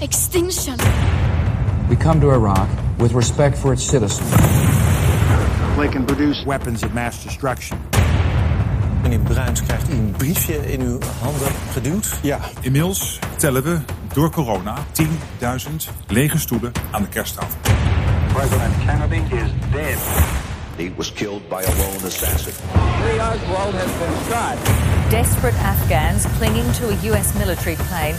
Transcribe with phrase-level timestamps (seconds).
[0.00, 0.76] Extinction.
[1.88, 4.30] We come to Iraq with respect for its citizens.
[5.76, 7.78] They can produce Weapons of mass destruction.
[9.02, 12.18] Meneer Bruins krijgt een briefje in uw handen geduwd.
[12.22, 13.78] Ja, inmiddels tellen we
[14.12, 15.06] door corona 10.000
[16.08, 17.58] lege stoelen aan de kersttafel.
[18.32, 19.98] President Kennedy is dead.
[20.76, 22.52] He was killed by a lone assassin.
[23.04, 24.56] Lee Oswald has been shot.
[25.10, 27.34] Desperate Afghans clinging to a U.S.
[27.34, 28.14] military plane.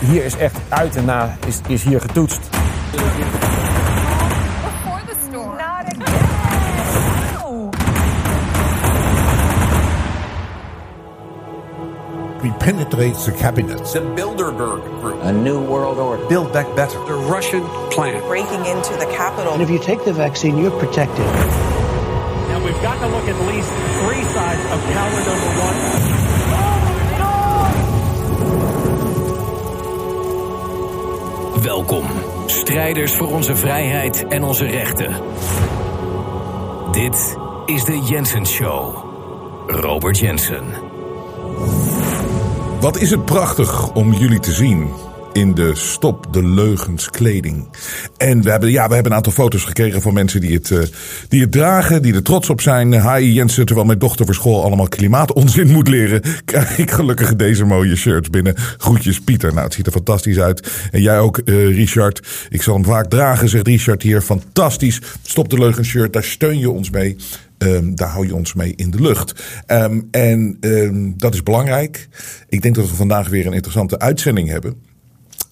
[0.00, 2.40] Hier is echt uit en na is, is hier getoetst.
[2.50, 2.60] Before
[5.06, 5.56] the storm.
[5.56, 6.12] Not again.
[7.34, 7.70] No.
[12.42, 13.84] We penetrate the cabinet.
[13.92, 15.22] The Bilderberg Group.
[15.22, 16.26] A new world order.
[16.26, 16.98] Build back better.
[17.06, 18.22] The Russian plan.
[18.28, 19.52] breaking into the capital.
[19.52, 21.26] And if you take the vaccine, you're protected.
[22.48, 23.70] Now we've got to look at least
[24.02, 26.17] three sides of counter number one.
[31.68, 32.04] Welkom,
[32.46, 35.16] strijders voor onze vrijheid en onze rechten.
[36.92, 38.96] Dit is de Jensen Show.
[39.66, 40.64] Robert Jensen.
[42.80, 44.90] Wat is het prachtig om jullie te zien
[45.38, 47.68] in de Stop de Leugens kleding.
[48.16, 50.82] En we hebben, ja, we hebben een aantal foto's gekregen van mensen die het, uh,
[51.28, 52.92] die het dragen, die er trots op zijn.
[52.92, 57.64] Hi Jensen, terwijl mijn dochter voor school allemaal klimaatonzin moet leren, krijg ik gelukkig deze
[57.64, 58.54] mooie shirts binnen.
[58.56, 59.52] Groetjes Pieter.
[59.52, 60.88] Nou, het ziet er fantastisch uit.
[60.90, 62.46] En jij ook, uh, Richard.
[62.48, 64.20] Ik zal hem vaak dragen, zegt Richard hier.
[64.20, 65.00] Fantastisch.
[65.22, 67.16] Stop de Leugens shirt, daar steun je ons mee.
[67.58, 69.44] Um, daar hou je ons mee in de lucht.
[69.66, 72.08] Um, en um, dat is belangrijk.
[72.48, 74.87] Ik denk dat we vandaag weer een interessante uitzending hebben.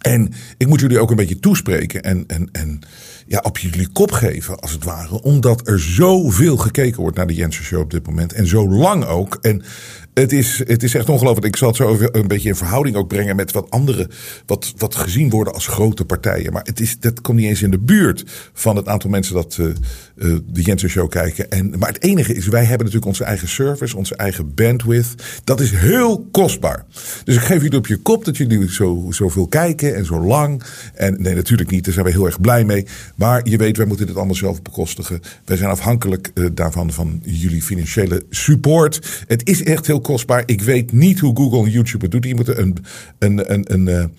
[0.06, 2.80] En ik moet jullie ook een beetje toespreken en, en, en
[3.26, 5.22] ja, op jullie kop geven, als het ware.
[5.22, 8.32] Omdat er zoveel gekeken wordt naar de Jensen Show op dit moment.
[8.32, 9.38] En zo lang ook.
[9.40, 9.62] En
[10.20, 11.46] het is, het is echt ongelooflijk.
[11.46, 14.08] Ik zal het zo een beetje in verhouding ook brengen met wat andere,
[14.46, 16.52] wat, wat gezien worden als grote partijen.
[16.52, 19.56] Maar het is, dat komt niet eens in de buurt van het aantal mensen dat
[19.60, 21.50] uh, uh, de Jensen Show kijken.
[21.50, 25.40] En, maar het enige is, wij hebben natuurlijk onze eigen service, onze eigen bandwidth.
[25.44, 26.84] Dat is heel kostbaar.
[27.24, 30.62] Dus ik geef jullie op je kop dat jullie zo, zoveel kijken en zo lang.
[30.94, 31.84] En nee, natuurlijk niet.
[31.84, 32.86] Daar zijn we heel erg blij mee.
[33.14, 35.20] Maar je weet, wij moeten dit allemaal zelf bekostigen.
[35.44, 39.24] Wij zijn afhankelijk uh, daarvan van jullie financiële support.
[39.26, 40.04] Het is echt heel
[40.46, 42.22] Ik weet niet hoe Google en YouTube het doet.
[42.22, 42.76] Die moeten een,
[43.18, 44.12] een, een, een, een,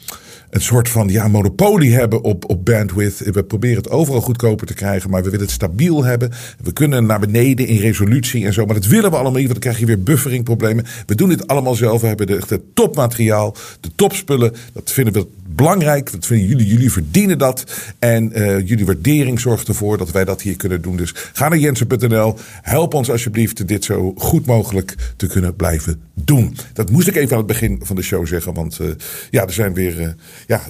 [0.49, 3.19] een soort van ja, monopolie hebben op, op bandwidth.
[3.19, 6.31] We proberen het overal goedkoper te krijgen, maar we willen het stabiel hebben.
[6.63, 8.65] We kunnen naar beneden in resolutie en zo.
[8.65, 10.85] Maar dat willen we allemaal niet, want dan krijg je weer bufferingproblemen.
[11.05, 12.01] We doen dit allemaal zelf.
[12.01, 14.53] We hebben de, de topmateriaal, de topspullen.
[14.73, 16.11] Dat vinden we belangrijk.
[16.11, 16.67] Dat vinden jullie.
[16.67, 17.63] Jullie verdienen dat.
[17.99, 20.95] En uh, jullie waardering zorgt ervoor dat wij dat hier kunnen doen.
[20.95, 22.35] Dus ga naar jensen.nl.
[22.61, 26.57] Help ons alsjeblieft dit zo goed mogelijk te kunnen blijven doen.
[26.73, 28.53] Dat moest ik even aan het begin van de show zeggen.
[28.53, 28.87] Want uh,
[29.29, 30.01] ja, er zijn weer.
[30.01, 30.07] Uh,
[30.47, 30.61] ja,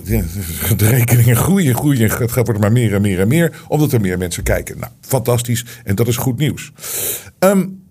[0.78, 2.10] de rekeningen groeien, groeien.
[2.10, 3.62] Het gaat maar meer en meer en meer.
[3.68, 4.80] Omdat er meer mensen kijken.
[4.80, 5.66] Nou, fantastisch.
[5.84, 6.72] En dat is goed nieuws.
[7.40, 7.84] Um,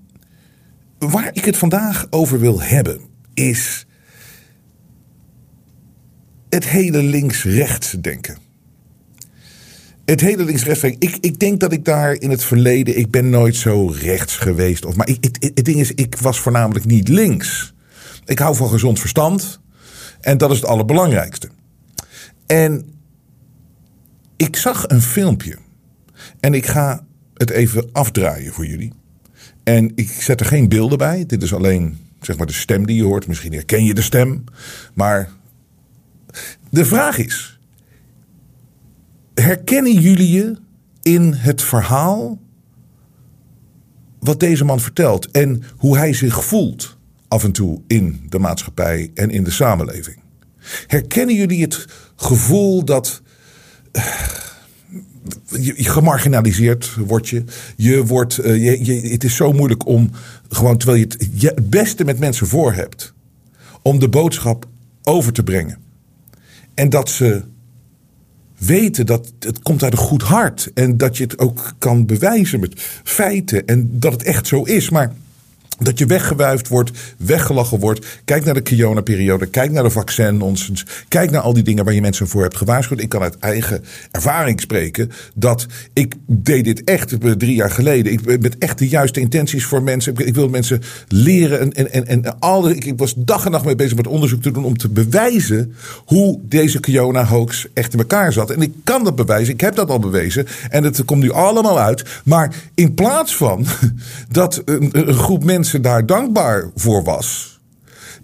[0.98, 3.00] waar ik het vandaag over wil hebben
[3.34, 3.85] is
[6.56, 8.38] het hele links-rechts denken.
[10.04, 11.08] Het hele links-rechts denken.
[11.08, 12.98] Ik, ik denk dat ik daar in het verleden.
[12.98, 14.84] Ik ben nooit zo rechts geweest.
[14.84, 17.74] Of, maar ik, het, het ding is, ik was voornamelijk niet links.
[18.24, 19.60] Ik hou van gezond verstand.
[20.20, 21.48] En dat is het allerbelangrijkste.
[22.46, 22.90] En
[24.36, 25.56] ik zag een filmpje.
[26.40, 28.92] En ik ga het even afdraaien voor jullie.
[29.64, 31.26] En ik zet er geen beelden bij.
[31.26, 33.26] Dit is alleen zeg maar de stem die je hoort.
[33.26, 34.44] Misschien herken je de stem.
[34.94, 35.30] Maar
[36.70, 37.58] de vraag is:
[39.34, 40.56] herkennen jullie je
[41.02, 42.38] in het verhaal
[44.18, 46.96] wat deze man vertelt en hoe hij zich voelt
[47.28, 50.16] af en toe in de maatschappij en in de samenleving?
[50.86, 51.86] Herkennen jullie het
[52.16, 53.22] gevoel dat
[55.50, 57.44] je, gemarginaliseerd wordt je.
[58.06, 60.10] Wordt, uh, je, het is zo moeilijk om
[60.48, 63.14] gewoon terwijl je het beste met mensen voor hebt,
[63.82, 64.66] om de boodschap
[65.02, 65.85] over te brengen.
[66.76, 67.42] En dat ze
[68.58, 70.70] weten dat het komt uit een goed hart.
[70.74, 73.66] En dat je het ook kan bewijzen met feiten.
[73.66, 74.90] En dat het echt zo is.
[74.90, 75.12] Maar
[75.78, 78.06] Dat je weggewuifd wordt, weggelachen wordt.
[78.24, 80.86] Kijk naar de Kiona-periode, kijk naar de vaccin-nonsens.
[81.08, 83.00] Kijk naar al die dingen waar je mensen voor hebt gewaarschuwd.
[83.00, 88.12] Ik kan uit eigen ervaring spreken dat ik deed dit echt drie jaar geleden.
[88.12, 90.12] Ik, met echt de juiste intenties voor mensen.
[90.12, 93.50] Ik, ik wil mensen leren en, en, en, en al, ik, ik was dag en
[93.50, 95.74] nacht mee bezig met onderzoek te doen om te bewijzen
[96.04, 98.50] hoe deze Kiona-hoax echt in elkaar zat.
[98.50, 100.46] En ik kan dat bewijzen, ik heb dat al bewezen.
[100.70, 102.04] En het komt nu allemaal uit.
[102.24, 103.66] Maar in plaats van
[104.28, 107.60] dat een, een groep mensen daar dankbaar voor was,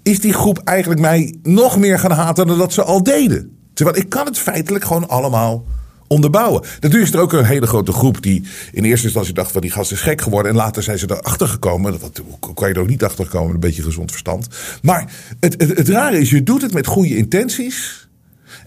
[0.02, 3.56] is die groep eigenlijk mij nog meer gaan haten dan dat ze al deden.
[3.74, 5.64] Terwijl ik kan het feitelijk gewoon allemaal
[6.12, 6.62] onderbouwen.
[6.80, 9.70] Natuurlijk is er ook een hele grote groep die in eerste instantie dacht van die
[9.70, 10.50] gast is gek geworden.
[10.50, 12.00] En later zijn ze erachter gekomen.
[12.00, 12.22] Dat
[12.54, 14.48] kan je er ook niet achter komen een beetje gezond verstand.
[14.82, 18.08] Maar het, het, het rare is, je doet het met goede intenties.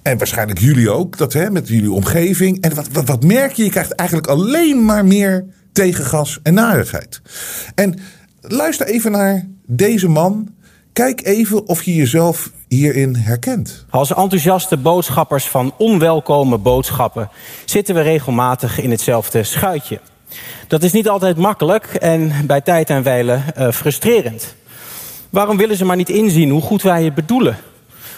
[0.01, 2.61] En waarschijnlijk jullie ook, dat hè, met jullie omgeving.
[2.61, 3.63] En wat, wat, wat merk je?
[3.63, 7.21] Je krijgt eigenlijk alleen maar meer tegengas en narigheid.
[7.75, 7.99] En
[8.47, 10.53] luister even naar deze man.
[10.93, 13.85] Kijk even of je jezelf hierin herkent.
[13.89, 17.29] Als enthousiaste boodschappers van onwelkome boodschappen
[17.65, 19.99] zitten we regelmatig in hetzelfde schuitje.
[20.67, 24.55] Dat is niet altijd makkelijk en bij tijd en wijle uh, frustrerend.
[25.29, 27.57] Waarom willen ze maar niet inzien hoe goed wij het bedoelen?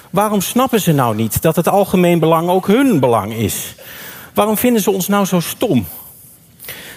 [0.09, 3.75] Waarom snappen ze nou niet dat het algemeen belang ook hun belang is?
[4.33, 5.85] Waarom vinden ze ons nou zo stom?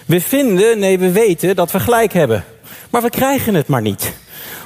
[0.07, 2.45] We vinden, nee, we weten dat we gelijk hebben.
[2.91, 4.13] Maar we krijgen het maar niet.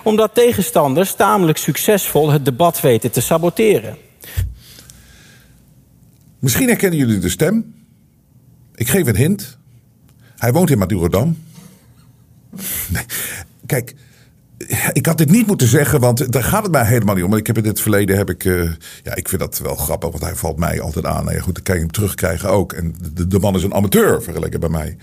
[0.02, 3.96] Omdat tegenstanders tamelijk succesvol het debat weten te saboteren.
[6.38, 7.74] Misschien herkennen jullie de stem.
[8.74, 9.58] Ik geef een hint.
[10.36, 11.38] Hij woont in Madurodam.
[13.66, 13.94] Kijk,
[14.92, 17.34] ik had dit niet moeten zeggen, want daar gaat het mij helemaal niet om.
[17.34, 18.70] Ik heb in het verleden heb ik, uh,
[19.02, 21.24] ja, ik vind dat wel grappig, want hij valt mij altijd aan.
[21.24, 22.72] Nou ja, goed, dan kan je hem terugkrijgen ook.
[22.72, 24.96] En de, de man is een amateur vergeleken bij mij.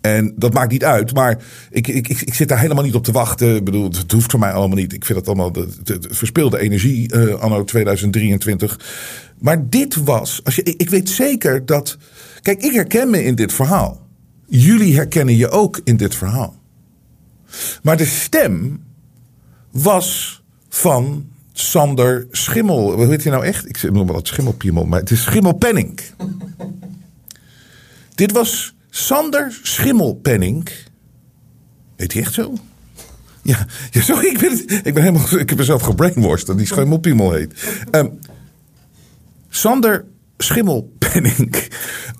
[0.00, 1.38] En dat maakt niet uit, maar
[1.70, 3.54] ik, ik, ik, ik, zit daar helemaal niet op te wachten.
[3.54, 4.92] Ik bedoel, het hoeft voor mij allemaal niet.
[4.92, 8.80] Ik vind het allemaal de, de, de verspilde energie uh, anno 2023.
[9.38, 11.96] Maar dit was, als je, ik weet zeker dat.
[12.42, 14.06] Kijk, ik herken me in dit verhaal.
[14.46, 16.56] Jullie herkennen je ook in dit verhaal.
[17.82, 18.86] Maar de stem
[19.70, 22.92] was van Sander Schimmel.
[22.92, 23.68] Hoe heet hij nou echt?
[23.68, 26.00] Ik noem wel het Schimmelpiemel, maar het is Schimmelpenning.
[28.14, 30.68] Dit was Sander Schimmelpenning.
[31.96, 32.54] Heet hij echt zo?
[33.42, 35.38] Ja, ja sorry, ik ben, ik ben helemaal.
[35.38, 37.80] Ik heb mezelf gebrainwashed dat die Schimmelpiemel heet.
[37.90, 38.18] Um,
[39.48, 40.04] Sander
[40.36, 41.68] Schimmelpenning.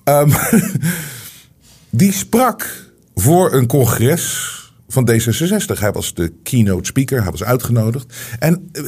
[0.04, 0.32] Um,
[1.90, 4.57] die sprak voor een congres
[4.88, 5.78] van D66.
[5.78, 8.14] Hij was de keynote speaker, hij was uitgenodigd.
[8.38, 8.82] En eh,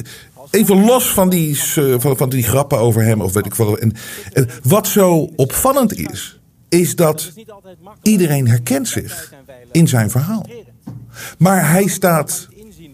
[0.50, 3.78] even los van die, eh, van, van die grappen over hem, of weet ik wat.
[3.78, 3.92] En,
[4.62, 7.32] wat zo opvallend is, is dat
[8.02, 9.34] iedereen herkent zich
[9.72, 10.46] in zijn verhaal.
[11.38, 12.48] Maar hij staat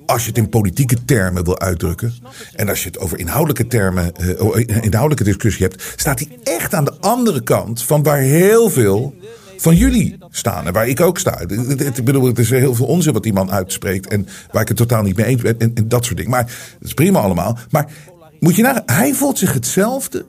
[0.06, 2.14] als je het in politieke termen wil uitdrukken.
[2.54, 4.12] en als je het over inhoudelijke termen.
[4.20, 5.82] Uh, inhoudelijke discussie hebt.
[5.96, 9.14] staat hij echt aan de andere kant van waar heel veel
[9.56, 10.66] van jullie staan.
[10.66, 11.40] En waar ik ook sta.
[11.40, 14.08] Ik bedoel, het is heel veel onzin wat die man uitspreekt.
[14.08, 15.58] En waar ik het totaal niet mee eens ben.
[15.58, 16.30] En, dat soort dingen.
[16.30, 16.44] Maar
[16.78, 17.58] dat is prima allemaal.
[17.70, 17.92] Maar
[18.40, 20.26] moet je naar, hij voelt zich hetzelfde.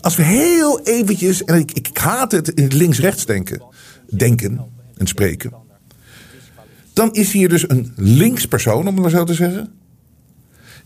[0.00, 3.62] Als we heel eventjes, en ik, ik haat het in het links-rechts denken,
[4.10, 4.60] denken
[4.96, 5.52] en spreken.
[6.92, 9.72] Dan is hier dus een linkspersoon, om het maar zo te zeggen.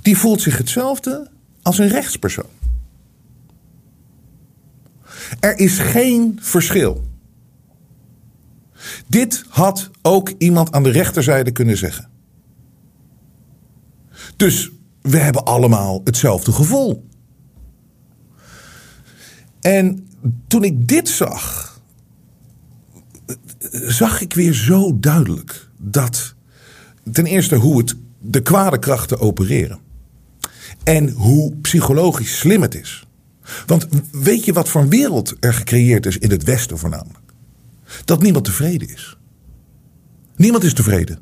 [0.02, 1.30] Die voelt zich hetzelfde
[1.62, 2.49] als een rechtspersoon.
[5.40, 7.10] Er is geen verschil.
[9.06, 12.08] Dit had ook iemand aan de rechterzijde kunnen zeggen.
[14.37, 14.70] Dus
[15.02, 17.08] we hebben allemaal hetzelfde gevoel.
[19.60, 20.08] En
[20.46, 21.70] toen ik dit zag,
[23.72, 26.34] zag ik weer zo duidelijk dat
[27.12, 29.78] ten eerste hoe het de kwade krachten opereren.
[30.84, 33.06] En hoe psychologisch slim het is.
[33.66, 37.29] Want weet je wat voor een wereld er gecreëerd is in het Westen voornamelijk?
[38.04, 39.18] Dat niemand tevreden is.
[40.37, 41.18] Niemand is tevreden.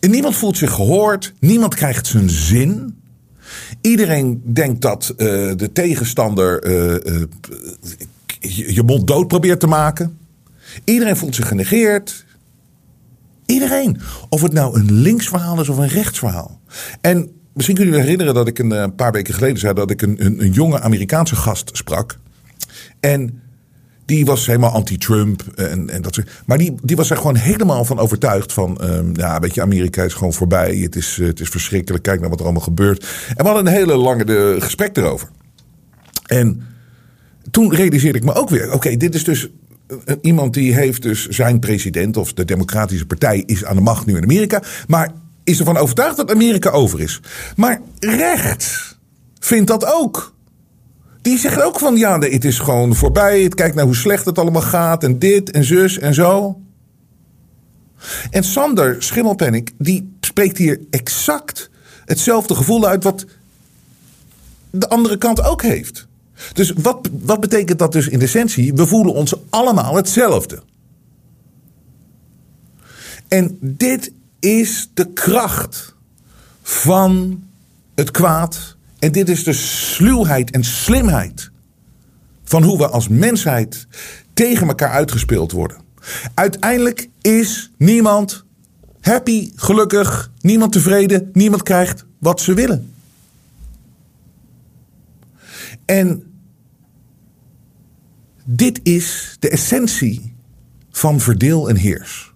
[0.00, 1.32] En niemand voelt zich gehoord.
[1.40, 2.96] Niemand krijgt zijn zin.
[3.80, 5.16] Iedereen denkt dat uh,
[5.56, 7.22] de tegenstander uh, uh,
[8.74, 10.18] je, mond dood probeert te maken.
[10.84, 12.24] Iedereen voelt zich genegeerd.
[13.46, 14.00] Iedereen.
[14.28, 16.60] Of het nou een linksverhaal is of een rechtsverhaal.
[17.00, 20.24] En misschien kunnen jullie herinneren dat ik een, paar weken geleden zei dat ik een,
[20.24, 22.18] een jonge Amerikaanse gast sprak.
[23.00, 23.42] En
[24.08, 26.30] die was helemaal anti-Trump en, en dat soort.
[26.46, 30.02] Maar die, die was er gewoon helemaal van overtuigd van, um, ja, weet je, Amerika
[30.02, 30.76] is gewoon voorbij.
[30.76, 32.02] Het is, het is verschrikkelijk.
[32.02, 33.02] Kijk naar wat er allemaal gebeurt.
[33.28, 35.28] En we hadden een hele lange de, gesprek erover.
[36.26, 36.62] En
[37.50, 39.48] toen realiseerde ik me ook weer, oké, dit is dus
[40.20, 44.16] iemand die heeft dus zijn president of de Democratische Partij is aan de macht nu
[44.16, 44.62] in Amerika.
[44.86, 45.12] Maar
[45.44, 47.20] is ervan overtuigd dat Amerika over is.
[47.56, 48.98] Maar rechts
[49.38, 50.36] vindt dat ook.
[51.28, 53.42] Die zegt ook van ja, het is gewoon voorbij.
[53.42, 55.04] Het kijkt naar hoe slecht het allemaal gaat.
[55.04, 56.60] En dit en zus en zo.
[58.30, 61.70] En Sander Schimmelpenninck, die spreekt hier exact
[62.04, 63.26] hetzelfde gevoel uit wat
[64.70, 66.06] de andere kant ook heeft.
[66.52, 68.74] Dus wat, wat betekent dat dus in essentie?
[68.74, 70.62] We voelen ons allemaal hetzelfde.
[73.28, 75.94] En dit is de kracht
[76.62, 77.42] van
[77.94, 78.76] het kwaad.
[78.98, 81.50] En dit is de sluwheid en slimheid
[82.44, 83.86] van hoe we als mensheid
[84.32, 85.76] tegen elkaar uitgespeeld worden.
[86.34, 88.44] Uiteindelijk is niemand
[89.00, 92.92] happy, gelukkig, niemand tevreden, niemand krijgt wat ze willen.
[95.84, 96.22] En
[98.44, 100.36] dit is de essentie
[100.90, 102.32] van verdeel en heers.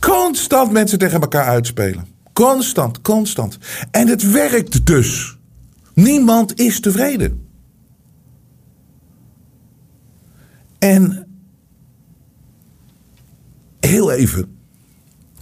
[0.00, 2.06] Constant mensen tegen elkaar uitspelen.
[2.38, 3.58] Constant, constant.
[3.90, 5.38] En het werkt dus.
[5.94, 7.46] Niemand is tevreden.
[10.78, 11.26] En
[13.80, 14.56] heel even,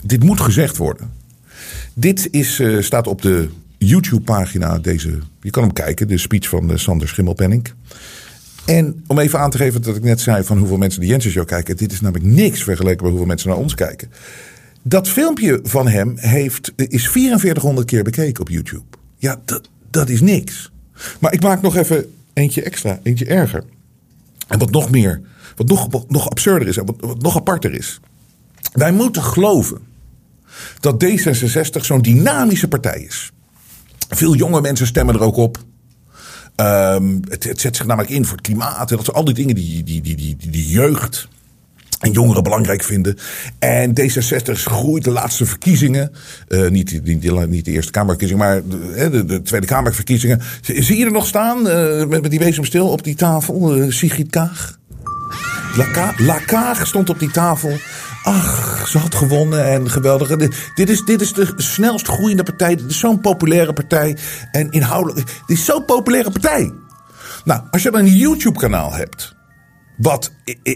[0.03, 1.13] dit moet gezegd worden.
[1.95, 3.49] Dit is, uh, staat op de
[3.79, 7.73] YouTube-pagina, deze, je kan hem kijken, de speech van uh, Sander Schimmelpenning.
[8.67, 11.31] En om even aan te geven dat ik net zei van hoeveel mensen de Jensen
[11.31, 11.77] Show kijken.
[11.77, 14.11] Dit is namelijk niks vergeleken bij hoeveel mensen naar ons kijken.
[14.89, 18.85] Dat filmpje van hem heeft, is 4400 keer bekeken op YouTube.
[19.17, 20.71] Ja, dat, dat is niks.
[21.21, 23.65] Maar ik maak nog even eentje extra, eentje erger.
[24.49, 25.21] En wat nog meer,
[25.57, 28.01] wat nog, nog absurder is en wat, nog aparter is.
[28.73, 29.81] Wij moeten geloven
[30.81, 33.33] dat D66 zo'n dynamische partij is.
[34.09, 35.59] Veel jonge mensen stemmen er ook op.
[36.57, 38.91] Um, het, het, zet zich namelijk in voor het klimaat.
[38.91, 41.29] En al die dingen die, die, die, die, die jeugd
[42.01, 43.17] en jongeren belangrijk vinden.
[43.59, 46.13] En D66 groeit de laatste verkiezingen.
[46.49, 50.41] Uh, niet, niet, niet, de Eerste Kamerverkiezingen, maar de, de, de, Tweede Kamerverkiezingen.
[50.61, 53.77] Zie je er nog staan uh, met, met die stil op die tafel?
[53.77, 54.79] Uh, Sigrid Kaag?
[55.77, 57.79] La, La Kaag stond op die tafel.
[58.23, 60.37] Ach, ze had gewonnen en geweldig.
[60.75, 62.77] Dit is, dit is de snelst groeiende partij.
[62.77, 64.17] Dit is zo'n populaire partij.
[64.53, 65.27] En inhoudelijk.
[65.27, 66.73] Dit is zo'n populaire partij.
[67.45, 69.36] Nou, als je dan een YouTube-kanaal hebt.
[69.97, 70.33] Wat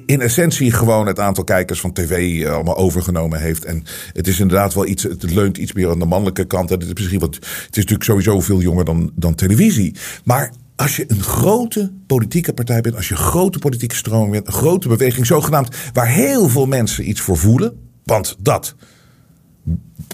[0.07, 3.65] in essentie gewoon het aantal kijkers van tv eh, allemaal overgenomen heeft.
[3.65, 6.71] En het is inderdaad wel iets, het leunt iets meer aan de mannelijke kant.
[6.71, 9.97] Het is, misschien wat, het is natuurlijk sowieso veel jonger dan, dan televisie.
[10.25, 14.47] Maar als je een grote politieke partij bent, als je een grote politieke stroming bent,
[14.47, 18.75] een grote beweging, zogenaamd, waar heel veel mensen iets voor voelen, want dat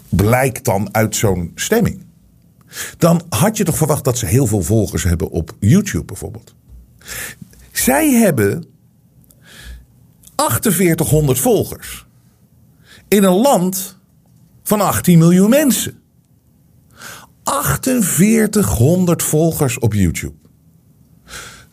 [0.09, 2.05] blijkt dan uit zo'n stemming,
[2.99, 6.55] dan had je toch verwacht dat ze heel veel volgers hebben op YouTube bijvoorbeeld.
[7.73, 8.67] Zij hebben
[10.37, 12.07] 4800 volgers
[13.09, 13.99] in een land
[14.63, 16.01] van 18 miljoen mensen.
[18.03, 20.35] 4800 volgers op YouTube.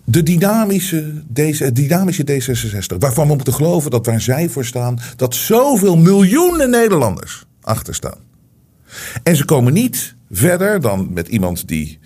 [0.03, 5.35] De dynamische, deze, dynamische D66, waarvan we moeten geloven dat waar zij voor staan, dat
[5.35, 8.19] zoveel miljoenen Nederlanders achter staan.
[9.23, 11.99] En ze komen niet verder dan met iemand die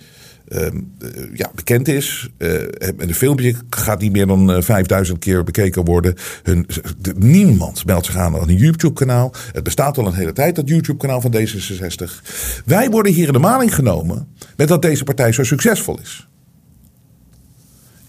[0.48, 0.66] uh,
[1.34, 2.28] ja, bekend is.
[2.38, 2.50] Uh,
[2.96, 6.14] een filmpje gaat niet meer dan uh, eh, 5000 keer bekeken worden.
[6.42, 6.66] Hun,
[7.16, 9.32] niemand meldt zich aan aan een YouTube-kanaal.
[9.52, 12.22] Het bestaat al een hele tijd, dat YouTube-kanaal van D66.
[12.64, 16.28] Wij worden hier in de maling genomen met dat deze partij zo succesvol is.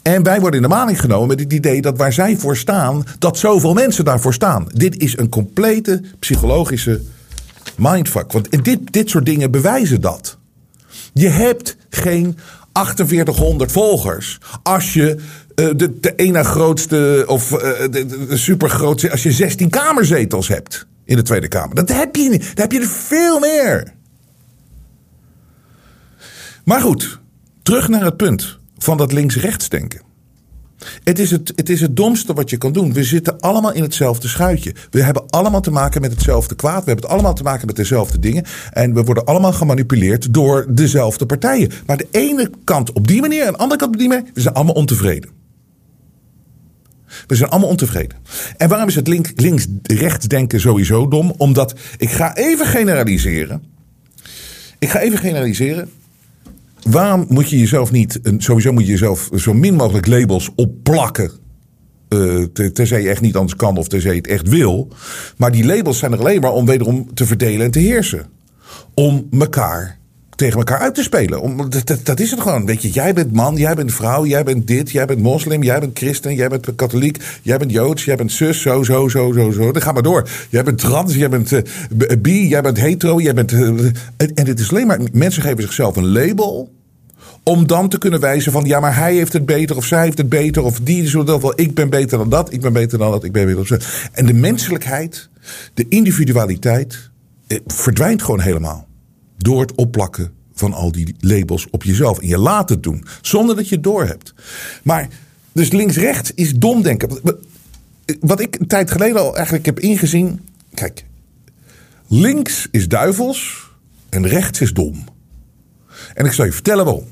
[0.01, 3.03] En wij worden in de maling genomen met het idee dat waar zij voor staan,
[3.19, 4.67] dat zoveel mensen daarvoor staan.
[4.73, 7.01] Dit is een complete psychologische
[7.77, 8.31] mindfuck.
[8.31, 10.38] Want dit, dit soort dingen bewijzen dat.
[11.13, 12.37] Je hebt geen
[12.73, 15.15] 4800 volgers als je
[15.55, 21.15] uh, de, de ene grootste of de, de supergrootste, als je 16 kamerzetels hebt in
[21.15, 21.75] de Tweede Kamer.
[21.75, 22.41] Dat heb je niet.
[22.41, 23.93] Dan heb je er veel meer.
[26.63, 27.19] Maar goed,
[27.63, 30.01] terug naar het punt van dat links-rechts denken.
[31.03, 32.93] Het is het, het is het domste wat je kan doen.
[32.93, 34.73] We zitten allemaal in hetzelfde schuitje.
[34.89, 36.83] We hebben allemaal te maken met hetzelfde kwaad.
[36.83, 38.45] We hebben allemaal te maken met dezelfde dingen.
[38.71, 41.71] En we worden allemaal gemanipuleerd door dezelfde partijen.
[41.85, 44.25] Maar de ene kant op die manier en de andere kant op die manier.
[44.33, 45.29] We zijn allemaal ontevreden.
[47.27, 48.17] We zijn allemaal ontevreden.
[48.57, 51.33] En waarom is het links-rechts denken sowieso dom?
[51.37, 53.63] Omdat ik ga even generaliseren.
[54.79, 55.89] Ik ga even generaliseren.
[56.83, 61.31] Waarom moet je jezelf niet, sowieso moet je jezelf zo min mogelijk labels opplakken.
[62.09, 62.43] Uh,
[62.73, 64.87] tenzij je echt niet anders kan of tenzij je het echt wil.
[65.37, 68.25] Maar die labels zijn er alleen maar om wederom te verdelen en te heersen.
[68.93, 69.98] Om elkaar
[70.39, 71.41] tegen elkaar uit te spelen.
[71.41, 72.65] Om, dat, dat, dat is het gewoon.
[72.65, 75.79] Weet je, jij bent man, jij bent vrouw, jij bent dit, jij bent moslim, jij
[75.79, 79.51] bent christen, jij bent katholiek, jij bent joods, jij bent zus, zo, zo, zo, zo,
[79.51, 79.71] zo.
[79.71, 80.29] Dan ga maar door.
[80.49, 81.61] Jij bent trans, jij bent uh,
[82.19, 83.51] bi, jij bent hetero, jij bent.
[83.51, 83.67] Uh,
[84.17, 84.99] en, en het is alleen maar.
[85.11, 86.71] Mensen geven zichzelf een label.
[87.43, 90.17] Om dan te kunnen wijzen van ja, maar hij heeft het beter of zij heeft
[90.17, 91.53] het beter of die is wel.
[91.55, 94.09] Ik ben beter dan dat, ik ben beter dan dat, ik ben beter dan dat.
[94.11, 95.29] En de menselijkheid,
[95.73, 97.09] de individualiteit
[97.47, 98.88] eh, verdwijnt gewoon helemaal.
[99.39, 102.19] Door het opplakken van al die labels op jezelf.
[102.19, 104.33] En je laat het doen, zonder dat je het doorhebt.
[104.83, 105.07] Maar,
[105.51, 107.19] dus links-rechts is dom denken.
[108.19, 110.39] Wat ik een tijd geleden al eigenlijk heb ingezien.
[110.73, 111.05] Kijk,
[112.07, 113.69] links is duivels
[114.09, 115.03] en rechts is dom.
[116.13, 117.07] En ik zal je vertellen waarom.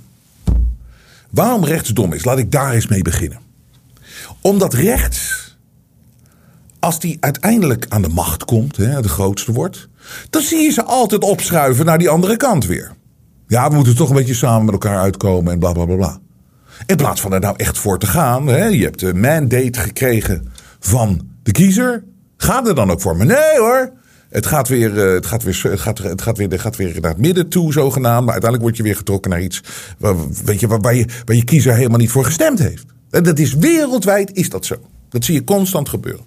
[1.30, 3.40] Waarom rechts dom is, laat ik daar eens mee beginnen.
[4.42, 5.56] Omdat rechts,
[6.80, 9.90] als die uiteindelijk aan de macht komt, hè, de grootste wordt,
[10.30, 12.92] dan zie je ze altijd opschuiven naar die andere kant weer.
[13.48, 16.20] Ja, we moeten toch een beetje samen met elkaar uitkomen en bla bla bla bla.
[16.86, 18.48] In plaats van er nou echt voor te gaan.
[18.48, 22.04] Hè, je hebt een mandate gekregen van de kiezer.
[22.38, 23.18] Ga er dan ook voor.
[23.18, 23.92] Maar nee hoor.
[24.30, 27.12] Het gaat weer, het gaat weer, het gaat, het gaat weer, het gaat weer naar
[27.12, 28.26] het midden toe, zogenaamd.
[28.26, 29.64] Maar uiteindelijk word je weer getrokken naar iets
[29.98, 32.86] waar, weet je, waar, je, waar je kiezer helemaal niet voor gestemd heeft.
[33.10, 34.76] En dat is wereldwijd is dat zo.
[35.10, 36.26] Dat zie je constant gebeuren.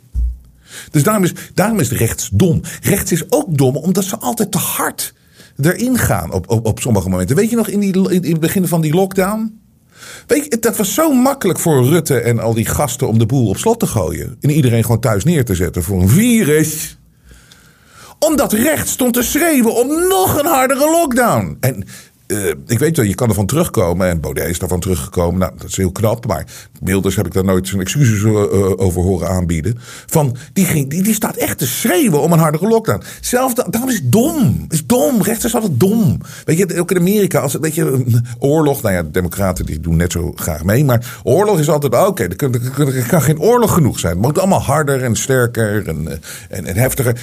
[0.91, 2.61] Dus daarom is, daarom is rechts dom.
[2.83, 5.15] Rechts is ook dom omdat ze altijd te hard
[5.61, 7.37] erin gaan op, op, op sommige momenten.
[7.37, 9.59] Weet je nog in, die, in het begin van die lockdown?
[10.27, 13.49] Weet je, dat was zo makkelijk voor Rutte en al die gasten om de boel
[13.49, 14.37] op slot te gooien.
[14.41, 16.99] En iedereen gewoon thuis neer te zetten voor een virus
[18.21, 21.57] omdat rechts stond te schreeuwen om nog een hardere lockdown.
[21.61, 21.85] En
[22.31, 24.09] uh, ik weet wel, je kan ervan terugkomen.
[24.09, 25.41] En Baudet is daarvan teruggekomen.
[25.41, 26.27] Nou, dat is heel knap.
[26.27, 26.47] Maar
[26.81, 29.79] Wilders heb ik daar nooit zijn excuses uh, over horen aanbieden.
[30.07, 33.03] Van, die, ging, die, die staat echt te schreeuwen om een hardere lockdown.
[33.21, 34.67] Zelfs, daarom is het dom.
[34.69, 35.23] is dom.
[35.23, 36.21] Rechts is altijd dom.
[36.45, 38.05] Weet je, ook in Amerika, als weet je,
[38.39, 38.83] oorlog.
[38.83, 40.85] Nou ja, de democraten die doen net zo graag mee.
[40.85, 42.29] Maar oorlog is altijd, oké, okay,
[42.95, 44.13] er, kan geen oorlog genoeg zijn.
[44.13, 47.21] Het moet allemaal harder en sterker en, en, en heftiger.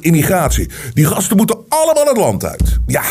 [0.00, 0.70] Immigratie.
[0.94, 2.78] Die gasten moeten allemaal het land uit.
[2.86, 3.02] Ja,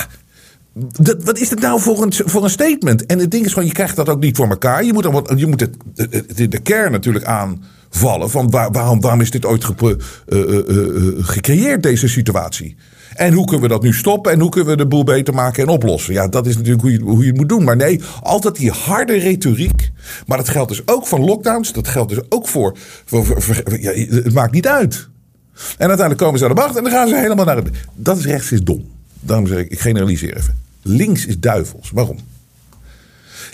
[1.23, 3.05] wat is dat nou voor een, voor een statement?
[3.05, 4.83] En het ding is gewoon, je krijgt dat ook niet voor elkaar.
[4.83, 5.03] Je moet,
[5.35, 8.29] je moet het, de, kern natuurlijk aanvallen.
[8.29, 12.75] Van waar, waarom, waarom is dit ooit ge, uh, uh, gecreëerd, deze situatie?
[13.15, 14.31] En hoe kunnen we dat nu stoppen?
[14.31, 16.13] En hoe kunnen we de boel beter maken en oplossen?
[16.13, 17.63] Ja, dat is natuurlijk hoe je, hoe je het moet doen.
[17.63, 19.91] Maar nee, altijd die harde retoriek.
[20.27, 21.73] Maar dat geldt dus ook voor lockdowns.
[21.73, 22.77] Dat geldt dus ook voor.
[23.05, 25.09] voor, voor ja, het maakt niet uit.
[25.53, 27.69] En uiteindelijk komen ze aan de macht en dan gaan ze helemaal naar het.
[27.95, 28.85] Dat is rechts is dom.
[29.19, 30.68] Daarom zeg ik, ik generaliseer even.
[30.81, 31.91] Links is duivels.
[31.91, 32.17] Waarom?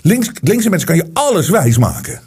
[0.00, 2.20] Links, linkse mensen kan je alles wijs maken.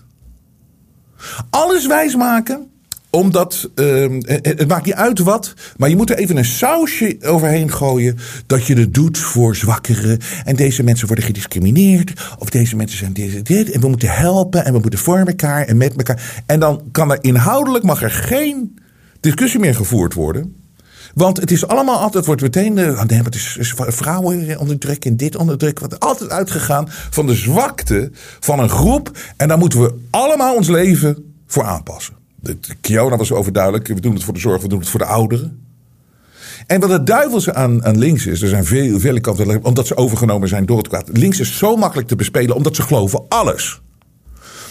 [1.49, 2.69] Alles wijs maken
[3.09, 7.71] omdat, uh, het maakt niet uit wat, maar je moet er even een sausje overheen
[7.71, 8.17] gooien.
[8.45, 10.19] Dat je het doet voor zwakkeren.
[10.45, 12.13] En deze mensen worden gediscrimineerd.
[12.39, 13.71] Of deze mensen zijn dit, dit.
[13.71, 16.43] En we moeten helpen en we moeten voor elkaar en met elkaar.
[16.45, 18.79] En dan kan er inhoudelijk, mag er geen
[19.19, 20.55] discussie meer gevoerd worden.
[21.13, 25.17] Want het is allemaal altijd, wordt meteen, uh, nee, het is, vrouwen onder druk en
[25.17, 25.79] dit onder druk.
[25.79, 29.11] Wordt altijd uitgegaan van de zwakte van een groep.
[29.37, 32.13] En daar moeten we allemaal ons leven voor aanpassen.
[32.35, 33.87] De, Kiona was overduidelijk.
[33.87, 35.67] We doen het voor de zorg, we doen het voor de ouderen.
[36.67, 39.97] En wat het duivelse aan, aan links is, er zijn veel, vele kanten, omdat ze
[39.97, 41.09] overgenomen zijn door het kwaad.
[41.11, 43.81] Links is zo makkelijk te bespelen, omdat ze geloven alles.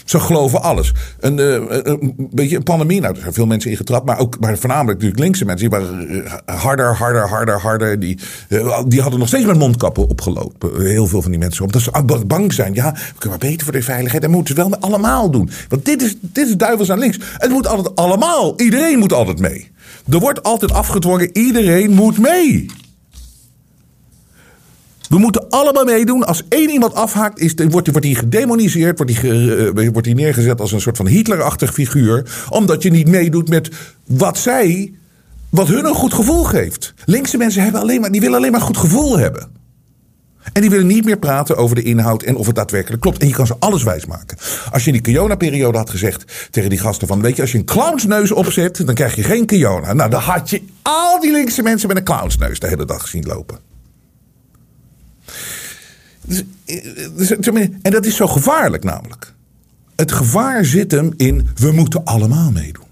[0.09, 0.93] Ze geloven alles.
[1.21, 4.59] Een, uh, een beetje een pandemie, nou, er zijn veel mensen ingetrapt, maar ook maar
[4.59, 5.71] voornamelijk natuurlijk linkse mensen.
[5.71, 8.01] Die waren eh, harder, harder, harder, harder.
[8.01, 8.19] Die,
[8.49, 10.81] uh, die hadden nog steeds met mondkappen opgelopen.
[10.81, 11.65] Heel veel van die mensen.
[11.65, 12.75] Omdat ze bang zijn.
[12.75, 14.25] Ja, we kunnen maar beter voor de veiligheid.
[14.25, 15.51] En moeten ze wel allemaal doen.
[15.69, 17.19] Want dit is, dit is duivels aan links.
[17.39, 18.61] Het moet altijd allemaal.
[18.61, 19.71] Iedereen moet altijd mee.
[20.11, 21.37] Er wordt altijd afgedwongen.
[21.37, 22.67] Iedereen moet mee.
[25.09, 26.25] We moeten allemaal meedoen.
[26.25, 28.99] Als één iemand afhaakt, is, wordt, wordt hij gedemoniseerd.
[28.99, 32.47] Wordt hij, wordt hij neergezet als een soort van Hitlerachtig figuur.
[32.49, 33.71] Omdat je niet meedoet met
[34.07, 34.93] wat zij.
[35.49, 36.95] Wat hun een goed gevoel geeft.
[37.05, 39.49] Linkse mensen hebben alleen maar, die willen alleen maar goed gevoel hebben.
[40.53, 43.19] En die willen niet meer praten over de inhoud en of het daadwerkelijk klopt.
[43.19, 44.39] En je kan ze alles wijsmaken.
[44.73, 47.21] Als je in die Kiona-periode had gezegd tegen die gasten van...
[47.21, 49.93] weet je, als je een clownsneus opzet, dan krijg je geen Kiona.
[49.93, 53.25] Nou, dan had je al die linkse mensen met een clownsneus de hele dag zien
[53.27, 53.68] lopen.
[56.29, 56.45] Dus,
[57.17, 57.31] dus,
[57.83, 59.35] en dat is zo gevaarlijk namelijk.
[59.97, 62.87] Het gevaar zit hem in we moeten allemaal meedoen.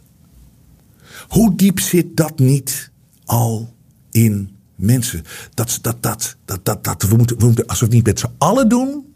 [1.29, 2.91] Hoe diep zit dat niet
[3.25, 3.75] al
[4.11, 5.23] in mensen?
[5.55, 8.19] Dat, dat, dat, dat, dat, dat we, moeten, we moeten, als we het niet met
[8.19, 9.15] z'n allen doen,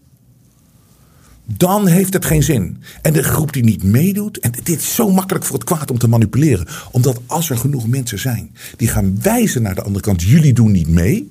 [1.45, 2.83] dan heeft het geen zin.
[3.03, 5.99] En de groep die niet meedoet, en dit is zo makkelijk voor het kwaad om
[5.99, 10.23] te manipuleren, omdat als er genoeg mensen zijn die gaan wijzen naar de andere kant,
[10.23, 11.29] jullie doen niet mee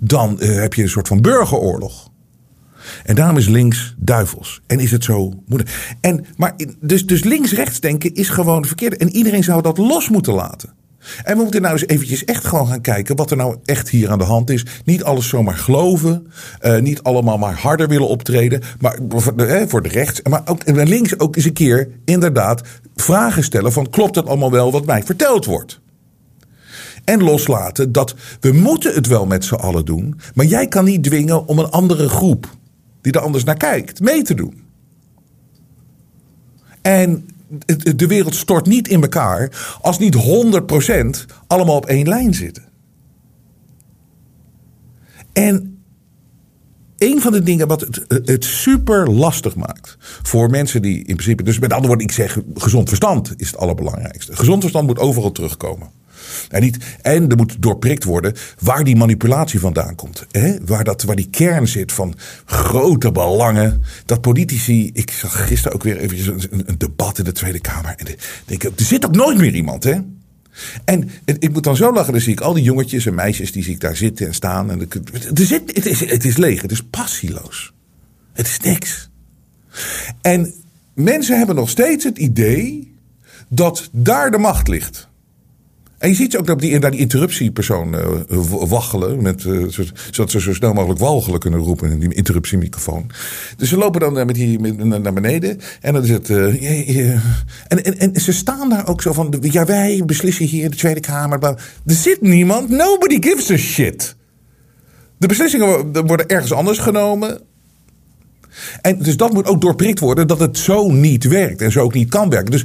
[0.00, 2.10] dan eh, heb je een soort van burgeroorlog.
[3.04, 4.60] En daarom is links duivels.
[4.66, 5.96] En is het zo moeilijk.
[6.00, 8.96] En, maar, dus, dus links-rechts denken is gewoon verkeerd.
[8.96, 10.74] En iedereen zou dat los moeten laten.
[11.24, 14.10] En we moeten nou eens eventjes echt gewoon gaan kijken wat er nou echt hier
[14.10, 14.66] aan de hand is.
[14.84, 16.26] Niet alles zomaar geloven.
[16.60, 18.62] eh, niet allemaal maar harder willen optreden.
[18.80, 20.22] Maar voor de, voor de rechts.
[20.22, 22.62] Maar ook en links ook eens een keer inderdaad
[22.96, 25.80] vragen stellen van klopt het allemaal wel wat mij verteld wordt.
[27.04, 30.20] En loslaten dat we moeten het wel met z'n allen doen.
[30.34, 32.56] Maar jij kan niet dwingen om een andere groep
[33.00, 34.62] die er anders naar kijkt mee te doen.
[36.82, 37.28] En
[37.96, 40.16] de wereld stort niet in elkaar als niet
[41.26, 42.68] 100% allemaal op één lijn zitten.
[45.32, 45.82] En
[46.98, 51.42] een van de dingen wat het, het super lastig maakt voor mensen die in principe.
[51.42, 54.36] Dus met andere woorden, ik zeg gezond verstand is het allerbelangrijkste.
[54.36, 55.90] Gezond verstand moet overal terugkomen.
[56.48, 60.26] En, niet, en er moet doorprikt worden waar die manipulatie vandaan komt.
[60.30, 60.56] Hè?
[60.66, 62.14] Waar, dat, waar die kern zit van
[62.44, 63.82] grote belangen.
[64.04, 64.90] Dat politici.
[64.92, 67.94] Ik zag gisteren ook weer eventjes een, debat in de Tweede Kamer.
[67.96, 69.98] En ik denk, er zit ook nooit meer iemand, hè?
[70.84, 73.62] En ik moet dan zo lachen, dan zie ik al die jongetjes en meisjes die
[73.62, 74.70] zie ik daar zitten en staan.
[74.70, 74.86] En de-
[75.34, 77.72] er zit, het, is, het is leeg, het is passieloos.
[78.32, 79.10] Het is niks.
[80.20, 80.54] En
[80.94, 82.94] mensen hebben nog steeds het idee
[83.48, 85.08] dat daar de macht ligt.
[86.00, 87.90] En je ziet ook dat die, daar die interruptiepersoon
[88.28, 89.22] w- waggelen.
[89.22, 93.10] Met, eh, zo- zodat ze zo snel mogelijk walgelen kunnen roepen in die interruptiemicrofoon.
[93.56, 95.58] Dus ze lopen dan eh, met die, naar beneden.
[95.80, 96.30] En dan is het.
[96.30, 99.34] en, en, en ze staan daar ook zo van.
[99.40, 101.38] Ja, wij beslissen hier in de Tweede Kamer.
[101.38, 101.50] bla.
[101.86, 102.68] Er zit niemand.
[102.68, 104.16] Nobody gives a shit.
[105.18, 107.40] De beslissingen wo- worden ergens anders genomen.
[108.80, 111.94] En dus dat moet ook doorprikt worden dat het zo niet werkt en zo ook
[111.94, 112.50] niet kan werken.
[112.50, 112.64] Dus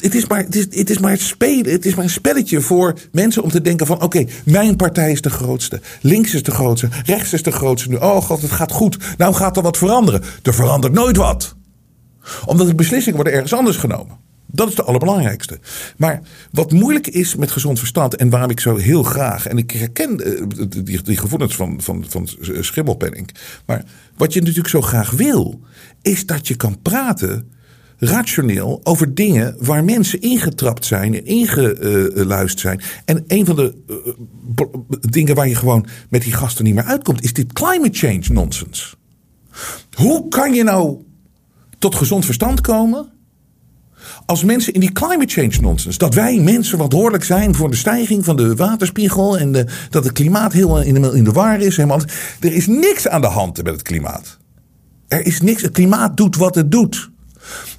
[0.00, 1.72] het is maar, het is, het is maar spelen.
[1.72, 5.20] Het is maar een spelletje voor mensen om te denken van oké, mijn partij is
[5.20, 5.80] de grootste.
[6.00, 6.88] Links is de grootste.
[7.04, 7.88] Rechts is de grootste.
[7.88, 8.98] Nu, oh god, het gaat goed.
[9.16, 10.22] Nou gaat er wat veranderen.
[10.42, 11.56] Er verandert nooit wat.
[12.44, 14.27] Omdat de beslissingen worden ergens anders genomen.
[14.50, 15.58] Dat is het allerbelangrijkste.
[15.96, 19.70] Maar wat moeilijk is met gezond verstand en waarom ik zo heel graag, en ik
[19.70, 22.28] herken eh, die, gevoelens van, van, van
[22.60, 23.30] Schimmelpenning,
[23.66, 23.84] maar
[24.16, 25.60] wat je natuurlijk zo graag wil,
[26.02, 27.52] is dat je kan praten
[27.98, 32.80] rationeel over dingen waar mensen ingetrapt zijn, ingeluisterd zijn.
[33.04, 34.66] En een van de eh,
[35.00, 38.94] dingen waar je gewoon met die gasten niet meer uitkomt, is dit climate change nonsense.
[39.92, 40.96] Hoe kan je nou
[41.78, 43.12] tot gezond verstand komen
[44.26, 45.98] als mensen in die climate change nonsense.
[45.98, 49.38] Dat wij mensen verantwoordelijk zijn voor de stijging van de waterspiegel.
[49.38, 51.76] En de, dat het klimaat heel in de, in war is.
[51.76, 52.00] Helemaal.
[52.40, 54.38] Er is niks aan de hand met het klimaat.
[55.08, 55.62] Er is niks.
[55.62, 57.10] Het klimaat doet wat het doet.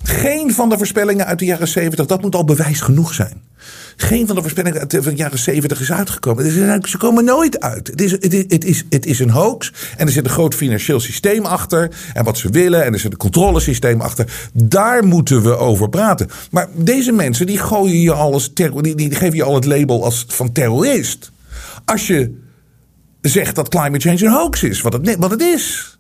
[0.03, 3.41] Geen van de voorspellingen uit de jaren 70, dat moet al bewijs genoeg zijn.
[3.95, 6.51] Geen van de voorspellingen uit de jaren 70 is uitgekomen.
[6.89, 7.88] Ze komen nooit uit.
[7.88, 9.73] Het is, het, is, het, is, een hoax.
[9.97, 11.91] En er zit een groot financieel systeem achter.
[12.13, 12.86] En wat ze willen.
[12.86, 14.49] En er zit een controlesysteem achter.
[14.53, 16.29] Daar moeten we over praten.
[16.51, 18.53] Maar deze mensen die gooien je alles.
[18.53, 21.32] Die, die geven je al het label als van terrorist.
[21.86, 22.38] Als je
[23.21, 24.82] zegt dat climate change een hoax is.
[24.82, 25.97] Wat het, wat het is.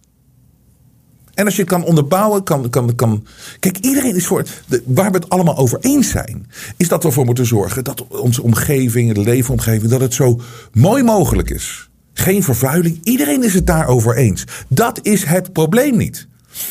[1.39, 3.25] En als je het kan onderbouwen, kan, kan, kan.
[3.59, 4.43] Kijk, iedereen is voor.
[4.67, 6.47] De, waar we het allemaal over eens zijn,
[6.77, 10.41] is dat we ervoor moeten zorgen dat onze omgeving, de leefomgeving, dat het zo
[10.73, 11.89] mooi mogelijk is.
[12.13, 12.99] Geen vervuiling.
[13.03, 14.43] Iedereen is het daarover eens.
[14.67, 16.27] Dat is het probleem niet.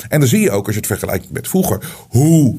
[0.09, 2.57] En dan zie je ook, als je het vergelijkt met vroeger, hoe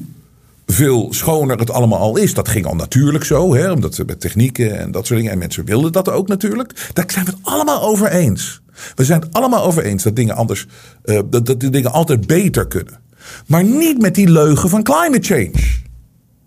[0.66, 2.34] veel schoner het allemaal al is.
[2.34, 5.32] Dat ging al natuurlijk zo, hè, omdat met technieken en dat soort dingen.
[5.32, 6.90] En mensen wilden dat ook natuurlijk.
[6.92, 8.59] Daar zijn we het allemaal over eens.
[8.94, 10.66] We zijn het allemaal over eens dat dingen anders,
[11.02, 13.00] eh, dat, die dingen altijd beter kunnen.
[13.46, 15.78] Maar niet met die leugen van climate change.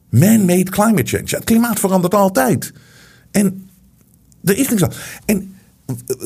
[0.09, 1.23] Man-made climate change.
[1.25, 2.73] Ja, het klimaat verandert altijd.
[3.31, 3.69] En
[4.43, 4.91] er is niks aan.
[5.25, 5.55] En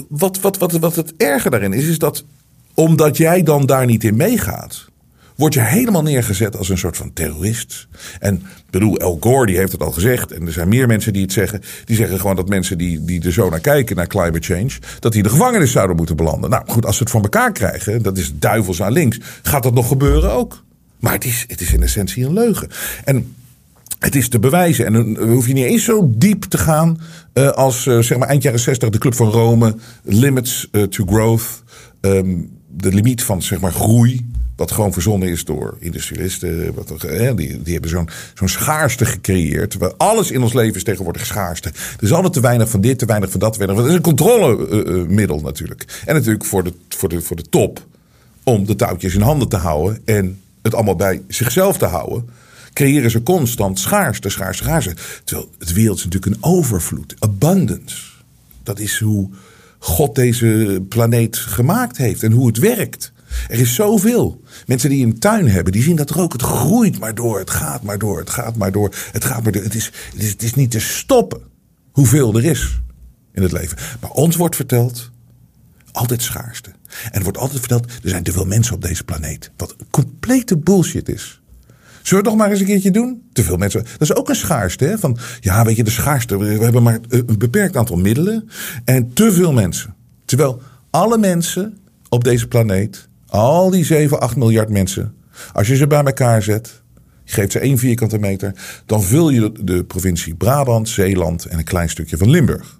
[0.09, 2.25] wat, wat, wat, wat het erge daarin is, is dat
[2.73, 4.85] omdat jij dan daar niet in meegaat,
[5.37, 7.87] word je helemaal neergezet als een soort van terrorist.
[8.19, 10.31] En bedoel, Al Gore die heeft het al gezegd.
[10.31, 11.61] En er zijn meer mensen die het zeggen.
[11.85, 15.11] Die zeggen gewoon dat mensen die, die er zo naar kijken, naar climate change, dat
[15.11, 16.49] die in de gevangenis zouden moeten belanden.
[16.49, 19.73] Nou goed, als ze het van elkaar krijgen, dat is duivels aan links, gaat dat
[19.73, 20.63] nog gebeuren ook.
[20.99, 22.69] Maar het is, het is in essentie een leugen.
[23.03, 23.35] En
[23.99, 24.85] het is te bewijzen.
[24.85, 26.99] En dan hoef je niet eens zo diep te gaan
[27.33, 31.05] eh, als eh, zeg maar eind jaren 60 de Club van Rome, Limits eh, to
[31.05, 31.63] Growth,
[32.01, 32.35] ehm,
[32.67, 34.25] de limiet van zeg maar groei.
[34.57, 36.73] Wat gewoon verzonnen is door industrialisten.
[36.73, 39.69] Wat, eh, die, die hebben zo'n zo'n schaarste gecreëerd.
[39.69, 41.69] Terwijl alles in ons leven is tegenwoordig schaarste.
[41.69, 43.53] Er is altijd te weinig van dit, te weinig van dat.
[43.53, 46.01] Te weinig dat is een controlemiddel natuurlijk.
[46.05, 47.85] En natuurlijk voor de, voor, de, voor de top.
[48.43, 50.01] Om de touwtjes in handen te houden.
[50.05, 52.29] En het allemaal bij zichzelf te houden
[52.77, 54.95] creëren ze constant schaarste, schaarste, schaarste.
[55.23, 58.03] Terwijl het wereld is natuurlijk een overvloed, abundance.
[58.63, 59.29] Dat is hoe
[59.79, 63.11] God deze planeet gemaakt heeft en hoe het werkt.
[63.47, 64.41] Er is zoveel.
[64.65, 66.33] Mensen die een tuin hebben, die zien dat er ook.
[66.33, 68.93] Het groeit maar door, het gaat maar door, het gaat maar door.
[69.11, 69.63] Het, gaat maar door.
[69.63, 71.41] Het, is, het, is, niet te stoppen
[71.91, 72.81] hoeveel er is
[73.33, 73.77] in het leven.
[74.01, 75.11] Maar ons wordt verteld,
[75.91, 76.69] altijd schaarste.
[77.03, 79.51] En er wordt altijd verteld, er zijn te veel mensen op deze planeet.
[79.57, 81.41] Wat complete bullshit is.
[82.01, 83.21] Zullen we het nog maar eens een keertje doen?
[83.33, 83.83] Te veel mensen.
[83.83, 84.85] Dat is ook een schaarste.
[84.85, 84.97] Hè?
[84.97, 86.37] Van, ja, weet je, de schaarste.
[86.37, 88.49] We hebben maar een beperkt aantal middelen.
[88.85, 89.95] En te veel mensen.
[90.25, 91.77] Terwijl alle mensen
[92.09, 95.15] op deze planeet, al die 7, 8 miljard mensen.
[95.53, 96.81] Als je ze bij elkaar zet,
[97.23, 98.53] je geeft ze één vierkante meter.
[98.85, 102.77] Dan vul je de, de provincie Brabant, Zeeland en een klein stukje van Limburg.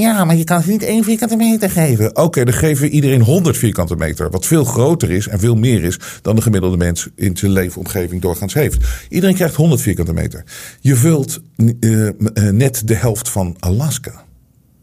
[0.00, 2.16] Ja, maar je kan ze niet één vierkante meter geven.
[2.16, 4.30] Oké, dan geven we iedereen 100 vierkante meter.
[4.30, 8.20] Wat veel groter is en veel meer is dan de gemiddelde mens in zijn leefomgeving
[8.20, 9.04] doorgaans heeft.
[9.08, 10.44] Iedereen krijgt 100 vierkante meter.
[10.80, 12.10] Je vult uh,
[12.50, 14.24] net de helft van Alaska.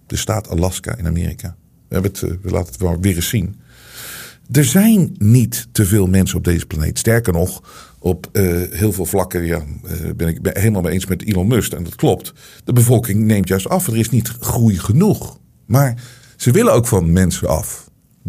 [0.07, 1.55] De staat Alaska in Amerika.
[1.87, 3.55] We, hebben het, uh, we laten het weer eens zien.
[4.51, 6.99] Er zijn niet te veel mensen op deze planeet.
[6.99, 7.61] Sterker nog,
[7.99, 9.57] op uh, heel veel vlakken uh,
[10.15, 11.73] ben ik helemaal mee eens met Elon Musk.
[11.73, 12.33] En dat klopt.
[12.63, 13.87] De bevolking neemt juist af.
[13.87, 15.39] Er is niet groei genoeg.
[15.65, 15.95] Maar
[16.35, 17.85] ze willen ook van mensen af.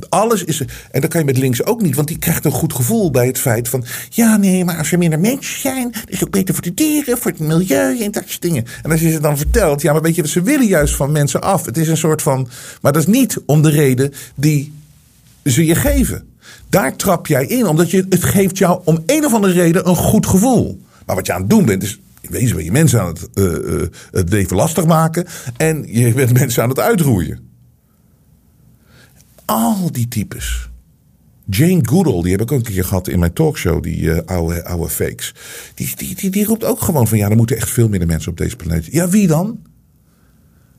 [0.09, 0.63] Alles is.
[0.91, 3.27] En dat kan je met links ook niet, want die krijgt een goed gevoel bij
[3.27, 3.85] het feit van.
[4.09, 7.19] Ja, nee, maar als er minder mensen zijn, is het ook beter voor de dieren,
[7.19, 8.65] voor het milieu en dat soort dingen.
[8.83, 11.43] En als je ze dan vertelt, ja, maar weet je, ze willen juist van mensen
[11.43, 11.65] af.
[11.65, 12.49] Het is een soort van.
[12.83, 14.73] Maar dat is niet om de reden die
[15.51, 16.29] ze je geven.
[16.69, 19.97] Daar trap jij in, omdat je, het geeft jou om een of andere reden een
[19.97, 20.83] goed gevoel.
[21.07, 23.29] Maar wat je aan het doen bent, is in wezen ben je mensen aan het,
[23.35, 25.27] uh, uh, het leven lastig maken.
[25.57, 27.39] En je bent mensen aan het uitroeien.
[29.45, 30.71] Al die types.
[31.51, 34.65] Jane Goodall, die heb ik ook een keer gehad in mijn talkshow, die uh, oude,
[34.65, 35.35] oude fakes.
[35.75, 38.31] Die, die, die, die roept ook gewoon van ja, er moeten echt veel minder mensen
[38.31, 38.87] op deze planeet.
[38.93, 39.63] Ja, wie dan?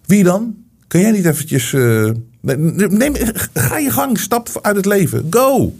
[0.05, 0.55] Wie dan?
[0.87, 1.73] Kun jij niet eventjes.
[2.41, 3.13] Neem,
[3.53, 5.27] ga je gang, stap uit het leven.
[5.29, 5.73] Go!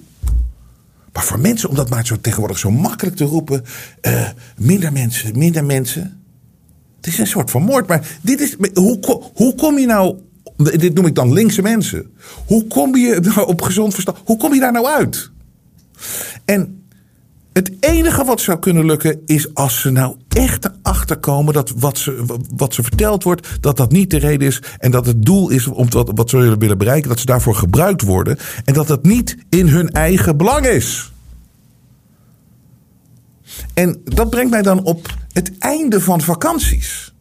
[1.14, 3.64] Maar voor mensen, om dat maar zo tegenwoordig zo makkelijk te roepen.
[4.02, 6.22] Uh, minder mensen, minder mensen.
[6.96, 7.88] Het is een soort van moord.
[7.88, 8.56] Maar dit is.
[8.74, 10.18] Hoe, hoe kom je nou.
[10.56, 12.12] Dit noem ik dan linkse mensen.
[12.46, 14.18] Hoe kom je nou op gezond verstand.
[14.26, 15.32] Hoe kom je daar nou uit?
[16.46, 16.84] En
[17.60, 21.98] het enige wat zou kunnen lukken is als ze nou echt erachter komen dat wat
[21.98, 24.62] ze, wat ze verteld wordt, dat dat niet de reden is.
[24.78, 28.02] En dat het doel is om wat, wat ze willen bereiken, dat ze daarvoor gebruikt
[28.02, 28.38] worden.
[28.66, 31.12] En dat het niet in hun eigen belang is.
[33.74, 37.14] En dat brengt mij dan op het einde van vakanties.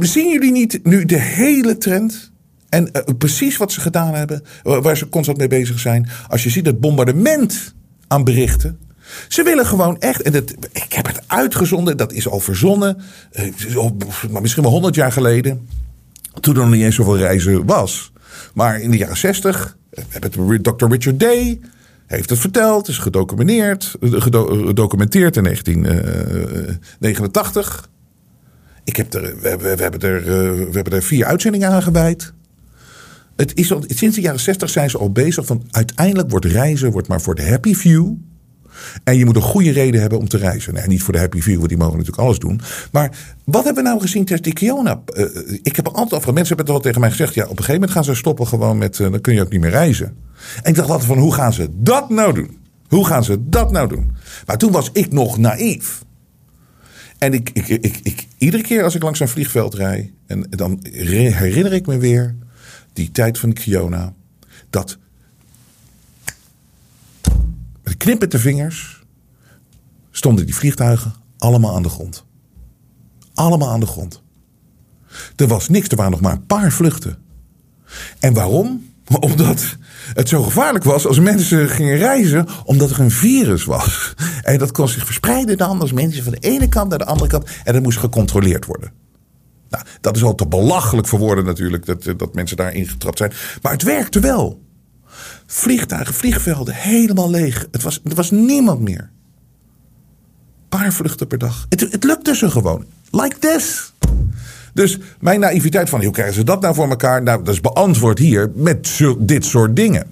[0.00, 2.30] Zien jullie niet nu de hele trend?
[2.68, 6.08] En uh, precies wat ze gedaan hebben, waar ze constant mee bezig zijn.
[6.28, 7.74] Als je ziet het bombardement
[8.08, 8.78] aan berichten.
[9.28, 13.00] Ze willen gewoon echt, en het, ik heb het uitgezonden, dat is al verzonnen,
[14.30, 15.68] maar misschien wel honderd jaar geleden,
[16.40, 18.12] toen er nog niet eens zoveel reizen was.
[18.54, 19.76] Maar in de jaren zestig,
[20.62, 20.86] Dr.
[20.88, 21.60] Richard Day
[22.06, 27.90] heeft het verteld, is gedocumenteerd, gedocumenteerd in 1989.
[28.84, 32.32] Ik heb er, we, we, we, hebben er, we hebben er vier uitzendingen aan gewijd.
[33.36, 36.90] Het is al, sinds de jaren 60 zijn ze al bezig van uiteindelijk wordt reizen
[36.90, 38.14] wordt maar voor de happy few.
[39.04, 40.74] En je moet een goede reden hebben om te reizen.
[40.74, 42.60] Nee, niet voor de happy few, want die mogen natuurlijk alles doen.
[42.92, 43.10] Maar
[43.44, 45.02] wat hebben we nou gezien tijdens die Kiona?
[45.16, 45.26] Uh,
[45.62, 47.34] ik heb altijd over mensen hebben het al tegen mij gezegd.
[47.34, 48.98] Ja, op een gegeven moment gaan ze stoppen gewoon met.
[48.98, 50.16] Uh, dan kun je ook niet meer reizen.
[50.62, 52.58] En ik dacht altijd van hoe gaan ze dat nou doen?
[52.88, 54.12] Hoe gaan ze dat nou doen?
[54.46, 56.04] Maar toen was ik nog naïef.
[57.18, 60.78] En ik, ik, ik, ik, iedere keer als ik langs een vliegveld rijd, en dan
[60.92, 62.34] herinner ik me weer
[62.92, 64.12] die tijd van Kiona.
[64.70, 64.98] Dat
[68.02, 69.02] knippen de vingers
[70.10, 72.24] stonden die vliegtuigen allemaal aan de grond.
[73.34, 74.22] Allemaal aan de grond.
[75.36, 77.18] Er was niks, er waren nog maar een paar vluchten.
[78.18, 78.90] En waarom?
[79.20, 79.76] Omdat
[80.14, 84.14] het zo gevaarlijk was als mensen gingen reizen, omdat er een virus was.
[84.42, 87.28] En dat kon zich verspreiden dan als mensen van de ene kant naar de andere
[87.28, 87.48] kant.
[87.64, 88.92] En dat moest gecontroleerd worden.
[89.70, 93.32] Nou, dat is al te belachelijk voor woorden natuurlijk, dat, dat mensen daar ingetrapt zijn.
[93.62, 94.60] Maar het werkte wel.
[95.46, 97.66] Vliegtuigen, vliegvelden, helemaal leeg.
[97.70, 99.10] Het was, er was niemand meer.
[100.68, 101.66] Paar vluchten per dag.
[101.68, 102.84] Het, het lukte ze gewoon.
[103.10, 103.92] Like this.
[104.74, 107.22] Dus mijn naïviteit van hoe krijgen ze dat nou voor elkaar?
[107.22, 110.06] Nou, dat is beantwoord hier met dit soort dingen.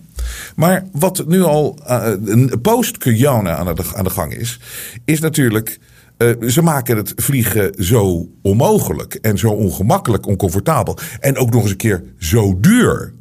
[0.56, 4.60] Maar wat nu al uh, een post-Kujana aan aan de gang is,
[5.04, 5.78] is natuurlijk.
[6.18, 10.98] Uh, ze maken het vliegen zo onmogelijk en zo ongemakkelijk, oncomfortabel.
[11.20, 13.12] En ook nog eens een keer zo duur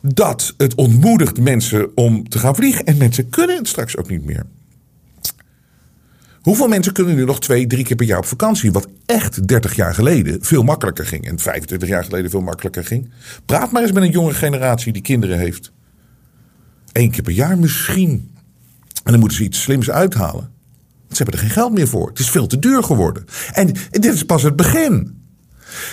[0.00, 2.84] dat het ontmoedigt mensen om te gaan vliegen.
[2.84, 4.46] En mensen kunnen het straks ook niet meer.
[6.40, 8.72] Hoeveel mensen kunnen nu nog twee, drie keer per jaar op vakantie?
[8.72, 11.28] Wat echt 30 jaar geleden veel makkelijker ging.
[11.28, 13.10] En 25 jaar geleden veel makkelijker ging.
[13.46, 15.72] Praat maar eens met een jonge generatie die kinderen heeft.
[16.92, 18.30] Eén keer per jaar misschien.
[19.04, 20.50] En dan moeten ze iets slims uithalen.
[21.08, 22.08] Ze hebben er geen geld meer voor.
[22.08, 23.24] Het is veel te duur geworden.
[23.52, 25.17] En dit is pas het begin.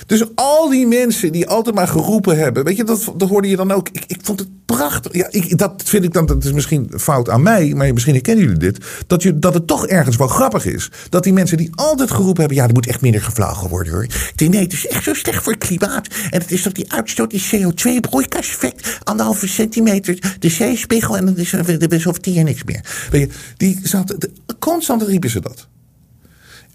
[0.06, 3.56] Dus al die mensen die altijd maar geroepen hebben, weet je, dat, dat hoorde je
[3.56, 3.90] dan ook.
[3.92, 5.14] Ik, ik vond het prachtig.
[5.14, 8.44] Ja, ik, dat vind ik dan, dat is misschien fout aan mij, maar misschien herkennen
[8.44, 8.78] jullie dit.
[9.08, 10.92] Dat, je, dat het toch ergens wel grappig is.
[11.10, 14.08] Dat die mensen die altijd geroepen hebben, ja, er moet echt minder gevlogen worden hoor.
[14.36, 16.08] Nee, het is echt zo slecht voor het klimaat.
[16.30, 21.54] En het is toch die uitstoot, die CO2-broeikaseffect, anderhalve centimeter, de zeespiegel en dan is
[21.54, 23.08] er is over tien niks meer.
[23.12, 24.16] Weet je, die zat,
[24.60, 25.68] constant riepen ze dat.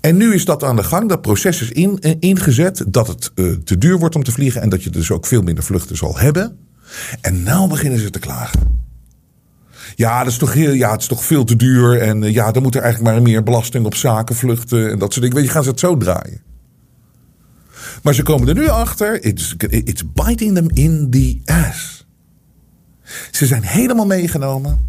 [0.00, 1.08] En nu is dat aan de gang.
[1.08, 2.84] Dat proces is in, eh, ingezet.
[2.86, 4.62] Dat het uh, te duur wordt om te vliegen.
[4.62, 6.58] En dat je dus ook veel minder vluchten zal hebben.
[7.20, 8.78] En nou beginnen ze te klagen.
[9.94, 12.00] Ja, dat is toch heel, ja, het is toch veel te duur.
[12.00, 14.90] En uh, ja, dan moet er eigenlijk maar meer belasting op zakenvluchten.
[14.90, 15.36] En dat soort dingen.
[15.36, 16.42] Weet je, gaan ze het zo draaien.
[18.02, 19.24] Maar ze komen er nu achter.
[19.24, 22.06] It's, it's biting them in the ass.
[23.30, 24.88] Ze zijn helemaal meegenomen.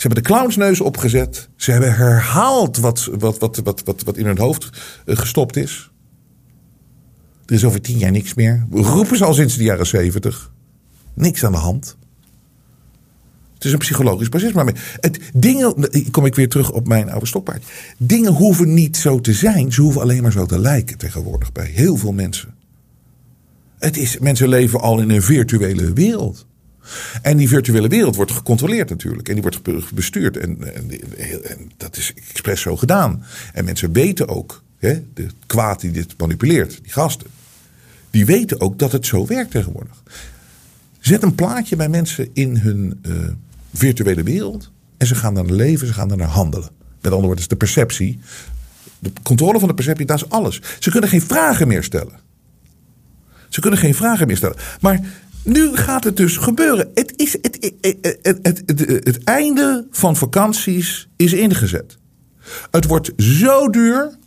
[0.00, 1.48] Ze hebben de clownsneus opgezet.
[1.56, 4.68] Ze hebben herhaald wat, wat, wat, wat, wat, in hun hoofd
[5.06, 5.90] eh, gestopt is.
[7.46, 8.66] Er is over tien jaar niks meer.
[8.70, 10.52] We roepen ze al sinds de jaren zeventig.
[11.14, 11.96] Niks aan de hand.
[13.54, 14.52] Het is een psychologisch proces.
[14.52, 17.64] Maar het, dingen, kom ik weer terug op mijn oude stokpaard.
[17.98, 19.72] Dingen hoeven niet zo te zijn.
[19.72, 22.54] Ze hoeven alleen maar zo te lijken tegenwoordig bij heel veel mensen.
[23.78, 26.46] Het is, mensen leven al in een virtuele wereld.
[27.22, 29.28] En die virtuele wereld wordt gecontroleerd natuurlijk.
[29.28, 30.36] En die wordt bestuurd.
[30.36, 30.90] En, en,
[31.44, 33.24] en dat is expres zo gedaan.
[33.52, 37.26] En mensen weten ook, hè, de kwaad die dit manipuleert, die gasten.
[38.10, 40.02] Die weten ook dat het zo werkt tegenwoordig.
[41.00, 43.14] Zet een plaatje bij mensen in hun uh,
[43.72, 44.70] virtuele wereld.
[44.96, 46.70] En ze gaan naar leven, ze gaan naar handelen.
[46.78, 48.18] Met andere woorden, is de perceptie.
[48.98, 50.60] De controle van de perceptie, dat is alles.
[50.78, 52.18] Ze kunnen geen vragen meer stellen.
[53.48, 54.56] Ze kunnen geen vragen meer stellen.
[54.80, 55.00] Maar
[55.44, 56.90] nu gaat het dus gebeuren.
[56.94, 58.62] Het, is, het, het,
[59.04, 61.98] het, einde van vakanties is ingezet.
[62.70, 64.18] Het wordt zo duur.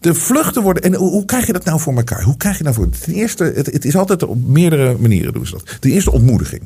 [0.00, 0.82] De vluchten worden.
[0.82, 2.22] En hoe, krijg je dat nou voor elkaar?
[2.22, 2.88] Hoe krijg je nou voor?
[2.88, 5.76] Ten eerste, het, is altijd op meerdere manieren doen ze dat.
[5.80, 6.62] Ten eerste ontmoediging.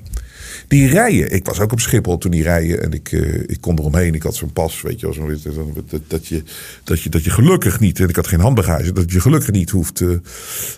[0.69, 3.79] Die rijen, ik was ook op Schiphol toen die rijen en ik, uh, ik kon
[3.79, 4.15] eromheen.
[4.15, 6.43] Ik had zo'n pas, weet je, zo, dat, dat, je,
[6.85, 9.71] dat, je, dat je gelukkig niet, en ik had geen handbagage, dat je gelukkig niet
[9.71, 10.19] hoeft uh,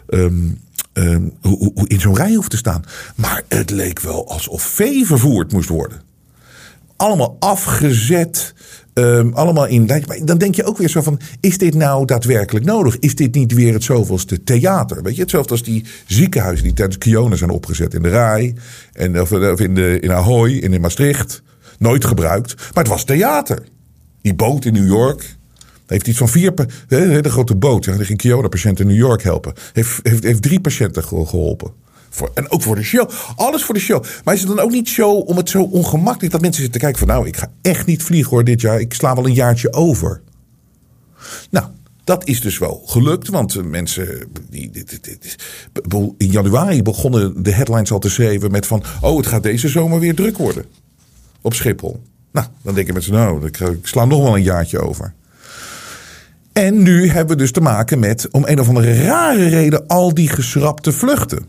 [0.09, 0.59] um,
[0.95, 2.85] um, hoe, in zo'n rij hoeft te staan.
[3.17, 6.01] Maar het leek wel alsof vee vervoerd moest worden.
[6.97, 8.55] Allemaal afgezet.
[8.95, 9.87] Um, allemaal in.
[10.25, 12.99] Dan denk je ook weer zo van: is dit nou daadwerkelijk nodig?
[12.99, 15.03] Is dit niet weer het zoveelste theater?
[15.03, 18.55] Weet je, hetzelfde als die ziekenhuizen die tijdens Kiona zijn opgezet in de Rij.
[18.93, 21.43] En, of, of in, de, in Ahoy en in Maastricht.
[21.79, 22.55] Nooit gebruikt.
[22.57, 23.63] Maar het was theater.
[24.23, 25.37] Die boot in New York.
[25.87, 26.53] Heeft iets van vier,
[26.89, 27.85] een hele grote boot.
[27.85, 29.53] Die ging Kiona-patiënten in New York helpen.
[29.73, 31.73] Heeft, heeft, heeft drie patiënten geholpen.
[32.11, 33.11] Voor, en ook voor de show.
[33.37, 34.05] Alles voor de show.
[34.25, 36.87] Maar is het dan ook niet show om het zo ongemakkelijk dat mensen zitten te
[36.87, 38.81] kijken van nou, ik ga echt niet vliegen hoor dit jaar.
[38.81, 40.21] Ik sla wel een jaartje over.
[41.51, 41.67] Nou,
[42.05, 44.29] dat is dus wel gelukt, want mensen.
[44.51, 44.71] Die,
[46.17, 48.83] in januari begonnen de headlines al te schrijven met van.
[49.01, 50.65] Oh, het gaat deze zomer weer druk worden.
[51.41, 52.03] Op Schiphol.
[52.33, 55.15] Nou, dan denken mensen, nou, ik sla nog wel een jaartje over.
[56.55, 60.15] En nu hebben we dus te maken met, om een of andere rare reden, al
[60.15, 61.45] die geschrapte vluchten.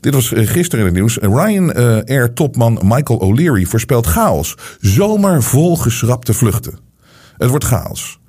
[0.00, 1.16] Dit was eh, gisteren in het nieuws.
[1.16, 4.56] Ryan uh, Air topman Michael O'Leary voorspelt chaos.
[4.80, 6.78] Zomer vol geschrapte vluchten.
[7.36, 8.20] Het wordt chaos.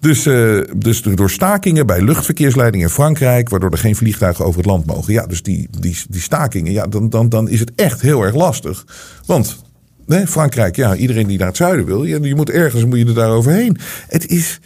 [0.00, 4.68] Dus, uh, dus door stakingen bij luchtverkeersleidingen in Frankrijk, waardoor er geen vliegtuigen over het
[4.68, 5.12] land mogen.
[5.12, 8.34] Ja, dus die, die, die stakingen, ja, dan, dan, dan is het echt heel erg
[8.34, 8.84] lastig.
[9.26, 9.56] Want
[10.26, 13.14] Frankrijk, ja, iedereen die naar het zuiden wil, je, je moet ergens moet je er
[13.14, 13.78] daar overheen.
[14.08, 14.60] Het is,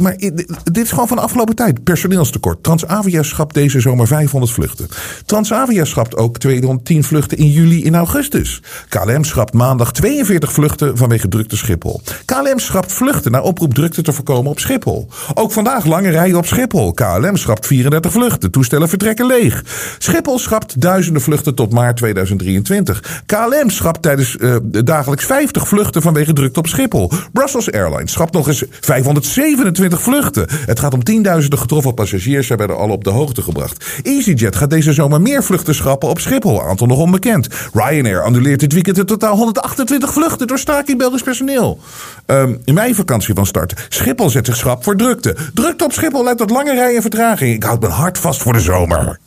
[0.00, 0.16] maar
[0.64, 1.84] dit is gewoon van de afgelopen tijd.
[1.84, 2.62] Personeelstekort.
[2.62, 4.88] Transavia schapt deze zomer 500 vluchten.
[5.26, 8.62] Transavia schapt ook 210 vluchten in juli en augustus.
[8.88, 12.00] KLM schrapt maandag 42 vluchten vanwege drukte Schiphol.
[12.24, 15.08] KLM schrapt vluchten naar oproep drukte te voorkomen op Schiphol.
[15.34, 16.92] Ook vandaag lange rijen op Schiphol.
[16.92, 18.50] KLM schrapt 34 vluchten.
[18.50, 19.64] Toestellen vertrekken leeg.
[19.98, 23.22] Schiphol schrapt duizenden vluchten tot maart 2023.
[23.26, 27.10] KLM schrapt tijdens uh, dagelijks 50 vluchten vanwege drukte op Schiphol.
[27.32, 30.46] Brussels Airlines schrapt nog eens 507 27 vluchten.
[30.50, 32.46] Het gaat om tienduizenden getroffen passagiers.
[32.46, 33.84] Zij werden al op de hoogte gebracht.
[34.02, 36.62] EasyJet gaat deze zomer meer vluchten schrappen op Schiphol.
[36.62, 37.48] Aantal nog onbekend.
[37.72, 41.80] Ryanair annuleert dit weekend in totaal 128 vluchten door staking Belgisch personeel.
[42.26, 43.86] Um, in mijn vakantie van start.
[43.88, 45.36] Schiphol zet zich schrap voor drukte.
[45.54, 47.54] Drukte op Schiphol leidt tot lange rijen en vertraging.
[47.54, 49.18] Ik houd mijn hart vast voor de zomer.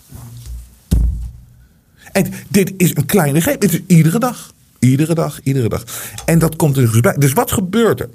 [2.12, 3.62] En dit is een kleine greep.
[3.62, 4.52] Dit is iedere dag.
[4.80, 5.84] Iedere dag, iedere dag.
[6.26, 7.16] En dat komt er dus bij.
[7.18, 8.10] Dus wat gebeurt er?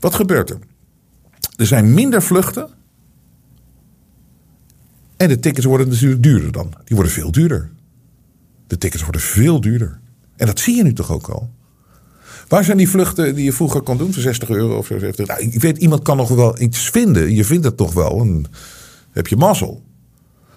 [0.00, 0.58] Wat gebeurt er?
[1.58, 2.68] Er zijn minder vluchten.
[5.16, 6.72] En de tickets worden natuurlijk duurder dan.
[6.84, 7.70] Die worden veel duurder.
[8.66, 10.00] De tickets worden veel duurder.
[10.36, 11.50] En dat zie je nu toch ook al.
[12.48, 14.98] Waar zijn die vluchten die je vroeger kon doen voor 60 euro of zo?
[14.98, 17.34] Nou, ik weet, iemand kan nog wel iets vinden.
[17.34, 18.20] Je vindt het toch wel.
[18.20, 18.44] En
[19.12, 19.82] heb je mazzel.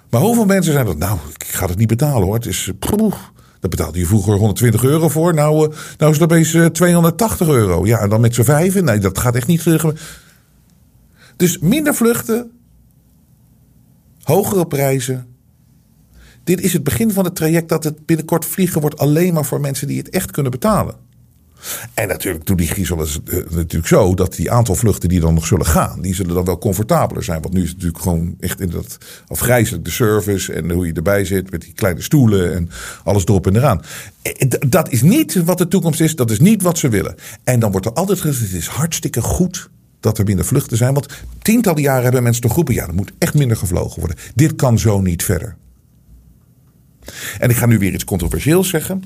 [0.10, 0.98] Maar hoeveel mensen zijn dat?
[0.98, 2.34] Nou, ik ga het niet betalen hoor.
[2.34, 2.72] Het is.
[2.80, 3.16] Poeh,
[3.60, 5.34] daar betaalde je vroeger 120 euro voor.
[5.34, 7.86] Nou, uh, nou is het opeens uh, 280 euro.
[7.86, 8.84] Ja, en dan met z'n vijven.
[8.84, 9.62] Nee, dat gaat echt niet.
[11.42, 12.52] Dus minder vluchten.
[14.24, 15.28] Hogere prijzen.
[16.44, 19.62] Dit is het begin van het traject dat het binnenkort vliegen wordt alleen maar voor
[19.62, 20.96] mensen die het echt kunnen betalen.
[21.94, 25.34] En natuurlijk, toen die griezel is het natuurlijk zo dat die aantal vluchten die dan
[25.34, 27.42] nog zullen gaan, die zullen dan wel comfortabeler zijn.
[27.42, 30.94] Want nu is het natuurlijk gewoon echt in dat afgrijzelijk de service en hoe je
[30.94, 32.70] erbij zit met die kleine stoelen en
[33.04, 33.82] alles erop en eraan.
[34.68, 37.16] Dat is niet wat de toekomst is, dat is niet wat ze willen.
[37.44, 39.70] En dan wordt er altijd gezegd, het is hartstikke goed
[40.02, 40.94] dat er minder vluchten zijn.
[40.94, 41.08] Want
[41.42, 44.18] tientallen jaren hebben mensen toch groepen, ja, er moet echt minder gevlogen worden.
[44.36, 45.56] Dit kan zo niet verder.
[47.40, 49.04] En ik ga nu weer iets controversieels zeggen.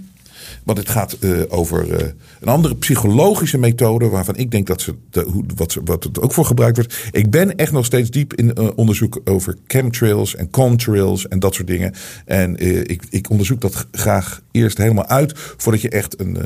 [0.64, 2.08] Want het gaat uh, over uh,
[2.40, 4.10] een andere psychologische methode.
[4.10, 7.08] waarvan ik denk dat ze, hoe, wat, wat het ook voor gebruikt wordt.
[7.12, 11.54] Ik ben echt nog steeds diep in uh, onderzoek over chemtrails en contrails en dat
[11.54, 11.94] soort dingen.
[12.26, 12.58] En
[12.90, 15.34] ik, ik onderzoek dat graag eerst helemaal uit.
[15.36, 16.38] voordat je echt een,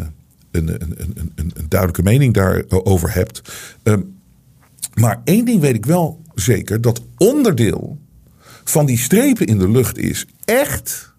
[0.52, 3.42] een, een, een, duidelijke mening daarover hebt.
[3.84, 4.19] Um,
[4.94, 7.98] maar één ding weet ik wel zeker: dat onderdeel
[8.64, 11.14] van die strepen in de lucht is echt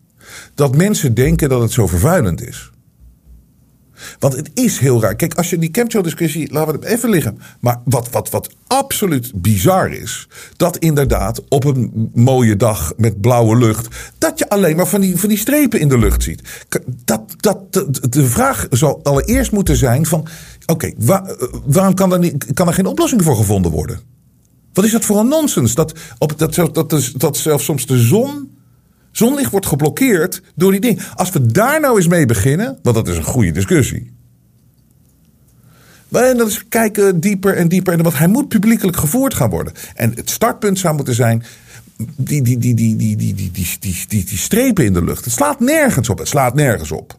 [0.54, 2.70] dat mensen denken dat het zo vervuilend is.
[4.18, 5.16] Want het is heel raar.
[5.16, 7.38] Kijk, als je die chemtrail-discussie, laten we het even liggen.
[7.60, 13.56] Maar wat, wat, wat absoluut bizar is, dat inderdaad op een mooie dag met blauwe
[13.56, 16.66] lucht, dat je alleen maar van die, van die strepen in de lucht ziet.
[17.04, 17.72] Dat, dat,
[18.12, 20.28] de vraag zal allereerst moeten zijn van,
[20.70, 20.92] oké,
[21.66, 24.00] waarom kan er, niet, kan er geen oplossing voor gevonden worden?
[24.72, 25.74] Wat is dat voor een nonsens?
[25.74, 28.50] Dat, op, dat, dat, dat zelfs soms de zon
[29.12, 31.02] Zonlicht wordt geblokkeerd door die ding.
[31.14, 34.12] Als we daar nou eens mee beginnen, want dat is een goede discussie.
[36.10, 38.02] En dan kijken dieper en dieper.
[38.02, 39.72] Wat hij moet publiekelijk gevoerd gaan worden.
[39.94, 41.42] En het startpunt zou moeten zijn.
[41.96, 45.24] Die, die, die, die, die, die, die, die, die, die strepen in de lucht.
[45.24, 46.18] Het slaat nergens op.
[46.18, 47.18] Het slaat nergens op.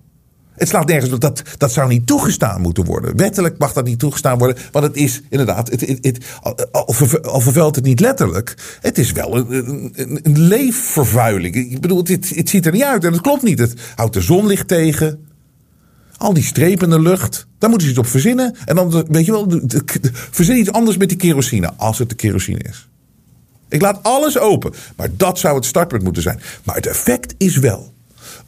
[0.56, 1.22] Het slaat nergens op.
[1.22, 3.18] Dat, dat zou niet toegestaan moeten worden.
[3.18, 4.58] Wettelijk mag dat niet toegestaan worden.
[4.72, 6.26] Want het is inderdaad, het, het,
[6.72, 8.78] al, vervuilt het niet letterlijk.
[8.82, 11.56] Het is wel een, een, een leefvervuiling.
[11.56, 13.60] Ik bedoel, het, het ziet er niet uit en het klopt niet.
[13.60, 15.26] Het houdt de zonlicht tegen.
[16.18, 17.48] Al die strepen in de lucht.
[17.58, 18.56] Daar moeten ze iets op verzinnen.
[18.66, 19.62] En dan, weet je wel,
[20.12, 21.74] verzin iets anders met die kerosine.
[21.78, 22.90] Als het de kerosine is.
[23.70, 24.74] Ik laat alles open.
[24.96, 26.40] Maar dat zou het startpunt moeten zijn.
[26.64, 27.94] Maar het effect is wel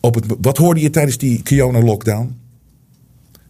[0.06, 2.40] op wat hoorde je tijdens die Kiona-lockdown?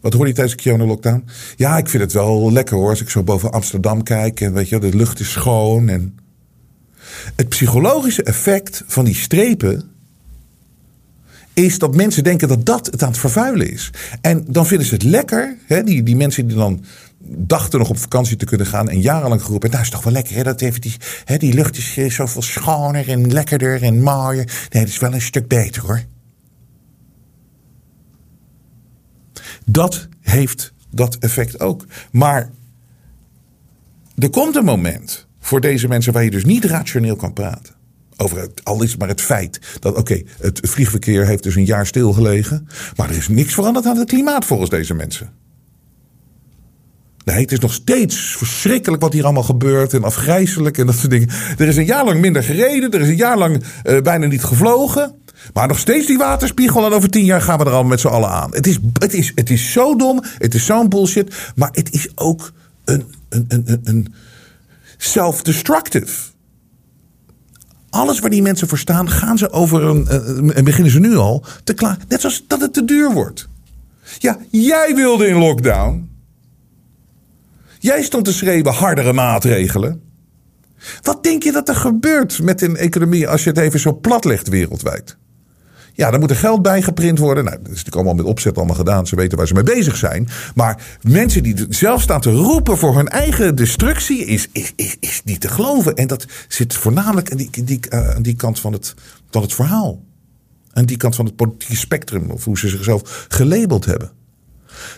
[0.01, 1.25] Wat hoorde je tijdens de Kiona-lockdown?
[1.55, 2.89] Ja, ik vind het wel lekker hoor.
[2.89, 5.89] Als ik zo boven Amsterdam kijk en weet je, de lucht is schoon.
[5.89, 6.17] En...
[7.35, 9.83] Het psychologische effect van die strepen
[11.53, 13.89] is dat mensen denken dat dat het aan het vervuilen is.
[14.21, 15.57] En dan vinden ze het lekker.
[15.65, 16.83] Hè, die, die mensen die dan
[17.25, 19.69] dachten nog op vakantie te kunnen gaan en jarenlang geroepen.
[19.69, 20.43] Nou, is toch wel lekker, hè?
[20.43, 20.95] Dat even die,
[21.25, 24.45] hè, die lucht is zoveel schoner en lekkerder en mooier.
[24.69, 26.03] Nee, het is wel een stuk beter hoor.
[29.65, 31.85] Dat heeft dat effect ook.
[32.11, 32.49] Maar
[34.17, 37.73] er komt een moment voor deze mensen waar je dus niet rationeel kan praten.
[38.17, 41.85] Over het, al is maar het feit dat, oké, het vliegverkeer heeft dus een jaar
[41.85, 42.67] stilgelegen.
[42.95, 45.31] Maar er is niks veranderd aan het klimaat volgens deze mensen.
[47.25, 51.09] Nee, het is nog steeds verschrikkelijk wat hier allemaal gebeurt en afgrijzelijk en dat soort
[51.09, 51.29] dingen.
[51.57, 54.43] Er is een jaar lang minder gereden, er is een jaar lang uh, bijna niet
[54.43, 55.15] gevlogen.
[55.53, 58.07] Maar nog steeds die waterspiegel en over tien jaar gaan we er allemaal met z'n
[58.07, 58.53] allen aan.
[58.53, 62.07] Het is, het, is, het is zo dom, het is zo'n bullshit, maar het is
[62.15, 62.51] ook
[62.85, 64.13] een, een, een, een
[64.97, 66.31] self-destructive.
[67.89, 70.53] Alles waar die mensen voor staan, gaan ze over een.
[70.53, 71.97] En beginnen ze nu al te klaar.
[72.07, 73.47] Net zoals dat het te duur wordt.
[74.17, 76.09] Ja, jij wilde in lockdown.
[77.79, 80.01] Jij stond te schreeuwen hardere maatregelen.
[81.01, 84.25] Wat denk je dat er gebeurt met een economie als je het even zo plat
[84.25, 85.17] legt wereldwijd?
[85.95, 87.43] Ja, daar moet er geld bij geprint worden.
[87.43, 89.07] Nou, dat is natuurlijk allemaal met opzet allemaal gedaan.
[89.07, 90.27] Ze weten waar ze mee bezig zijn.
[90.55, 95.21] Maar mensen die zelf staan te roepen voor hun eigen destructie is, is, is, is
[95.25, 95.95] niet te geloven.
[95.95, 98.93] En dat zit voornamelijk aan die, die, uh, aan die kant van het,
[99.29, 100.01] van het verhaal.
[100.73, 102.29] Aan die kant van het politieke spectrum.
[102.29, 104.11] Of hoe ze zichzelf gelabeld hebben.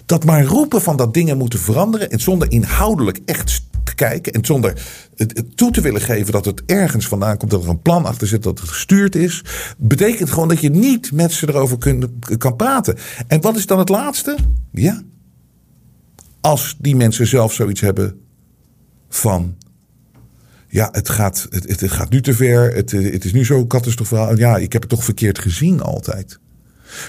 [0.05, 2.09] Dat maar roepen van dat dingen moeten veranderen.
[2.09, 3.64] En zonder inhoudelijk echt
[3.95, 4.33] kijken.
[4.33, 4.81] En zonder
[5.15, 7.51] het toe te willen geven dat het ergens vandaan komt.
[7.51, 8.43] Dat er een plan achter zit.
[8.43, 9.43] Dat het gestuurd is.
[9.77, 12.97] Betekent gewoon dat je niet met ze erover kunt, kan praten.
[13.27, 14.37] En wat is dan het laatste?
[14.71, 15.01] Ja.
[16.41, 18.19] Als die mensen zelf zoiets hebben
[19.09, 19.55] van
[20.67, 22.73] ja, het gaat, het, gaat nu te ver.
[22.73, 24.37] Het, het is nu zo catastrofaal.
[24.37, 26.39] Ja, ik heb het toch verkeerd gezien altijd.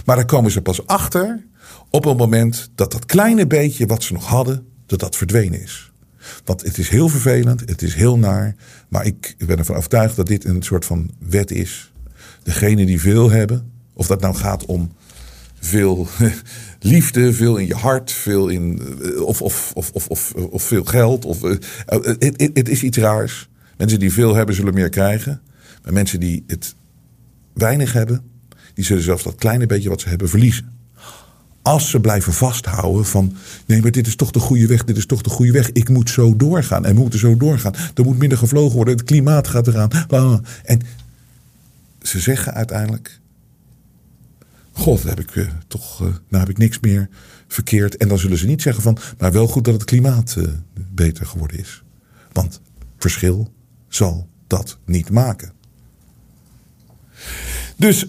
[0.04, 1.46] Maar daar komen ze pas achter
[1.90, 5.92] op het moment dat dat kleine beetje wat ze nog hadden, dat dat verdwenen is.
[6.44, 8.54] Want het is heel vervelend, het is heel naar.
[8.88, 11.92] Maar ik ben ervan overtuigd dat dit een soort van wet is.
[12.42, 14.92] Degene die veel hebben, of dat nou gaat om
[15.60, 16.08] veel
[16.80, 18.80] liefde, veel in je hart, veel in,
[19.18, 21.24] of, of, of, of, of, of veel geld.
[21.24, 23.48] Of, het, het, het is iets raars.
[23.76, 25.40] Mensen die veel hebben, zullen meer krijgen.
[25.82, 26.74] Maar mensen die het
[27.54, 28.22] weinig hebben,
[28.74, 30.75] die zullen zelfs dat kleine beetje wat ze hebben verliezen.
[31.66, 33.36] Als ze blijven vasthouden van
[33.66, 35.72] nee, maar dit is toch de goede weg, dit is toch de goede weg.
[35.72, 37.74] Ik moet zo doorgaan en we moeten zo doorgaan.
[37.94, 40.44] Er moet minder gevlogen worden, het klimaat gaat eraan.
[40.64, 40.80] En
[42.02, 43.20] ze zeggen uiteindelijk,
[44.72, 47.08] god, heb ik uh, toch, nou heb ik niks meer
[47.48, 47.96] verkeerd.
[47.96, 51.26] En dan zullen ze niet zeggen van, maar wel goed dat het klimaat uh, beter
[51.26, 51.82] geworden is.
[52.32, 52.60] Want
[52.98, 53.52] verschil
[53.88, 55.52] zal dat niet maken.
[57.76, 58.06] Dus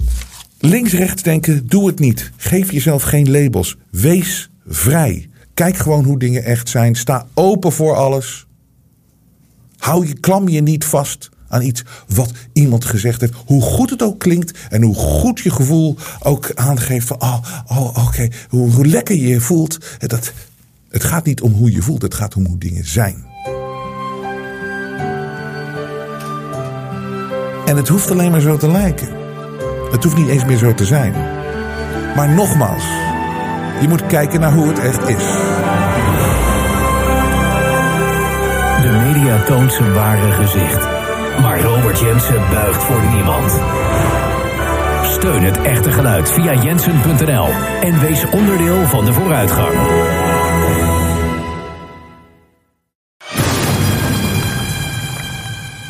[0.60, 2.32] links-rechts denken, doe het niet.
[2.38, 3.78] Geef jezelf geen labels.
[3.89, 5.30] Wees vrij.
[5.53, 6.95] Kijk gewoon hoe dingen echt zijn.
[6.95, 8.47] Sta open voor alles.
[9.78, 13.34] Hou je, klam je niet vast aan iets wat iemand gezegd heeft.
[13.45, 17.38] Hoe goed het ook klinkt en hoe goed je gevoel ook aangeeft van, oh,
[17.68, 19.78] oh oké, hoe, lekker je je voelt.
[19.99, 20.34] Dat,
[20.89, 23.26] het gaat niet om hoe je voelt, het gaat om hoe dingen zijn.
[27.66, 29.26] En het hoeft alleen maar zo te lijken.
[29.91, 31.13] Het hoeft niet eens meer zo te zijn.
[32.15, 32.83] Maar nogmaals,
[33.81, 35.25] je moet kijken naar hoe het echt is.
[38.81, 40.88] De media toont zijn ware gezicht.
[41.41, 43.51] Maar Robert Jensen buigt voor niemand.
[45.03, 47.47] Steun het echte geluid via jensen.nl
[47.81, 49.73] en wees onderdeel van de vooruitgang.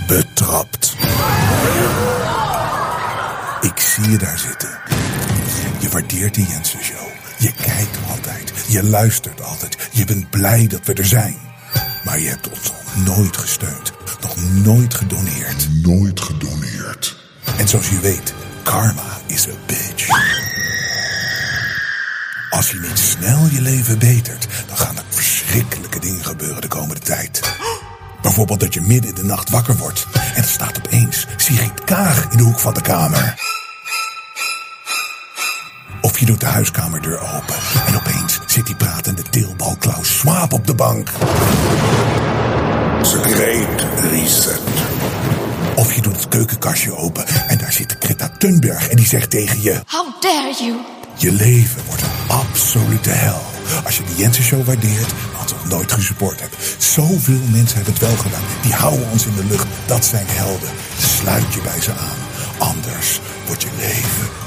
[0.08, 0.87] Betrapt.
[4.02, 4.70] Zie je daar zitten.
[5.80, 7.08] Je waardeert de Jensen Show.
[7.38, 8.54] Je kijkt altijd.
[8.68, 9.78] Je luistert altijd.
[9.92, 11.38] Je bent blij dat we er zijn.
[12.04, 13.92] Maar je hebt ons nog nooit gesteund.
[14.22, 15.68] Nog nooit gedoneerd.
[15.84, 17.18] Nooit gedoneerd.
[17.58, 18.34] En zoals je weet,
[18.64, 20.08] karma is a bitch.
[22.50, 27.02] Als je niet snel je leven betert, dan gaan er verschrikkelijke dingen gebeuren de komende
[27.02, 27.42] tijd.
[28.22, 32.28] Bijvoorbeeld dat je midden in de nacht wakker wordt en er staat opeens Sigrid Kaag
[32.32, 33.56] in de hoek van de kamer.
[36.18, 37.56] Of je doet de huiskamerdeur open
[37.88, 41.10] en opeens zit die pratende teelbal Klaus Schwab op de bank.
[43.02, 44.60] Great reset.
[45.76, 49.62] Of je doet het keukenkastje open en daar zit Greta Thunberg en die zegt tegen
[49.62, 49.82] je...
[49.88, 50.76] How dare you?
[51.16, 53.42] Je leven wordt een absolute hel.
[53.86, 56.56] Als je de Jensen Show waardeert, wat nog nooit gesupport hebt.
[56.78, 58.44] Zoveel mensen hebben het wel gedaan.
[58.62, 59.68] Die houden ons in de lucht.
[59.86, 60.70] Dat zijn helden.
[61.00, 62.18] Sluit je bij ze aan.
[62.58, 64.47] Anders wordt je leven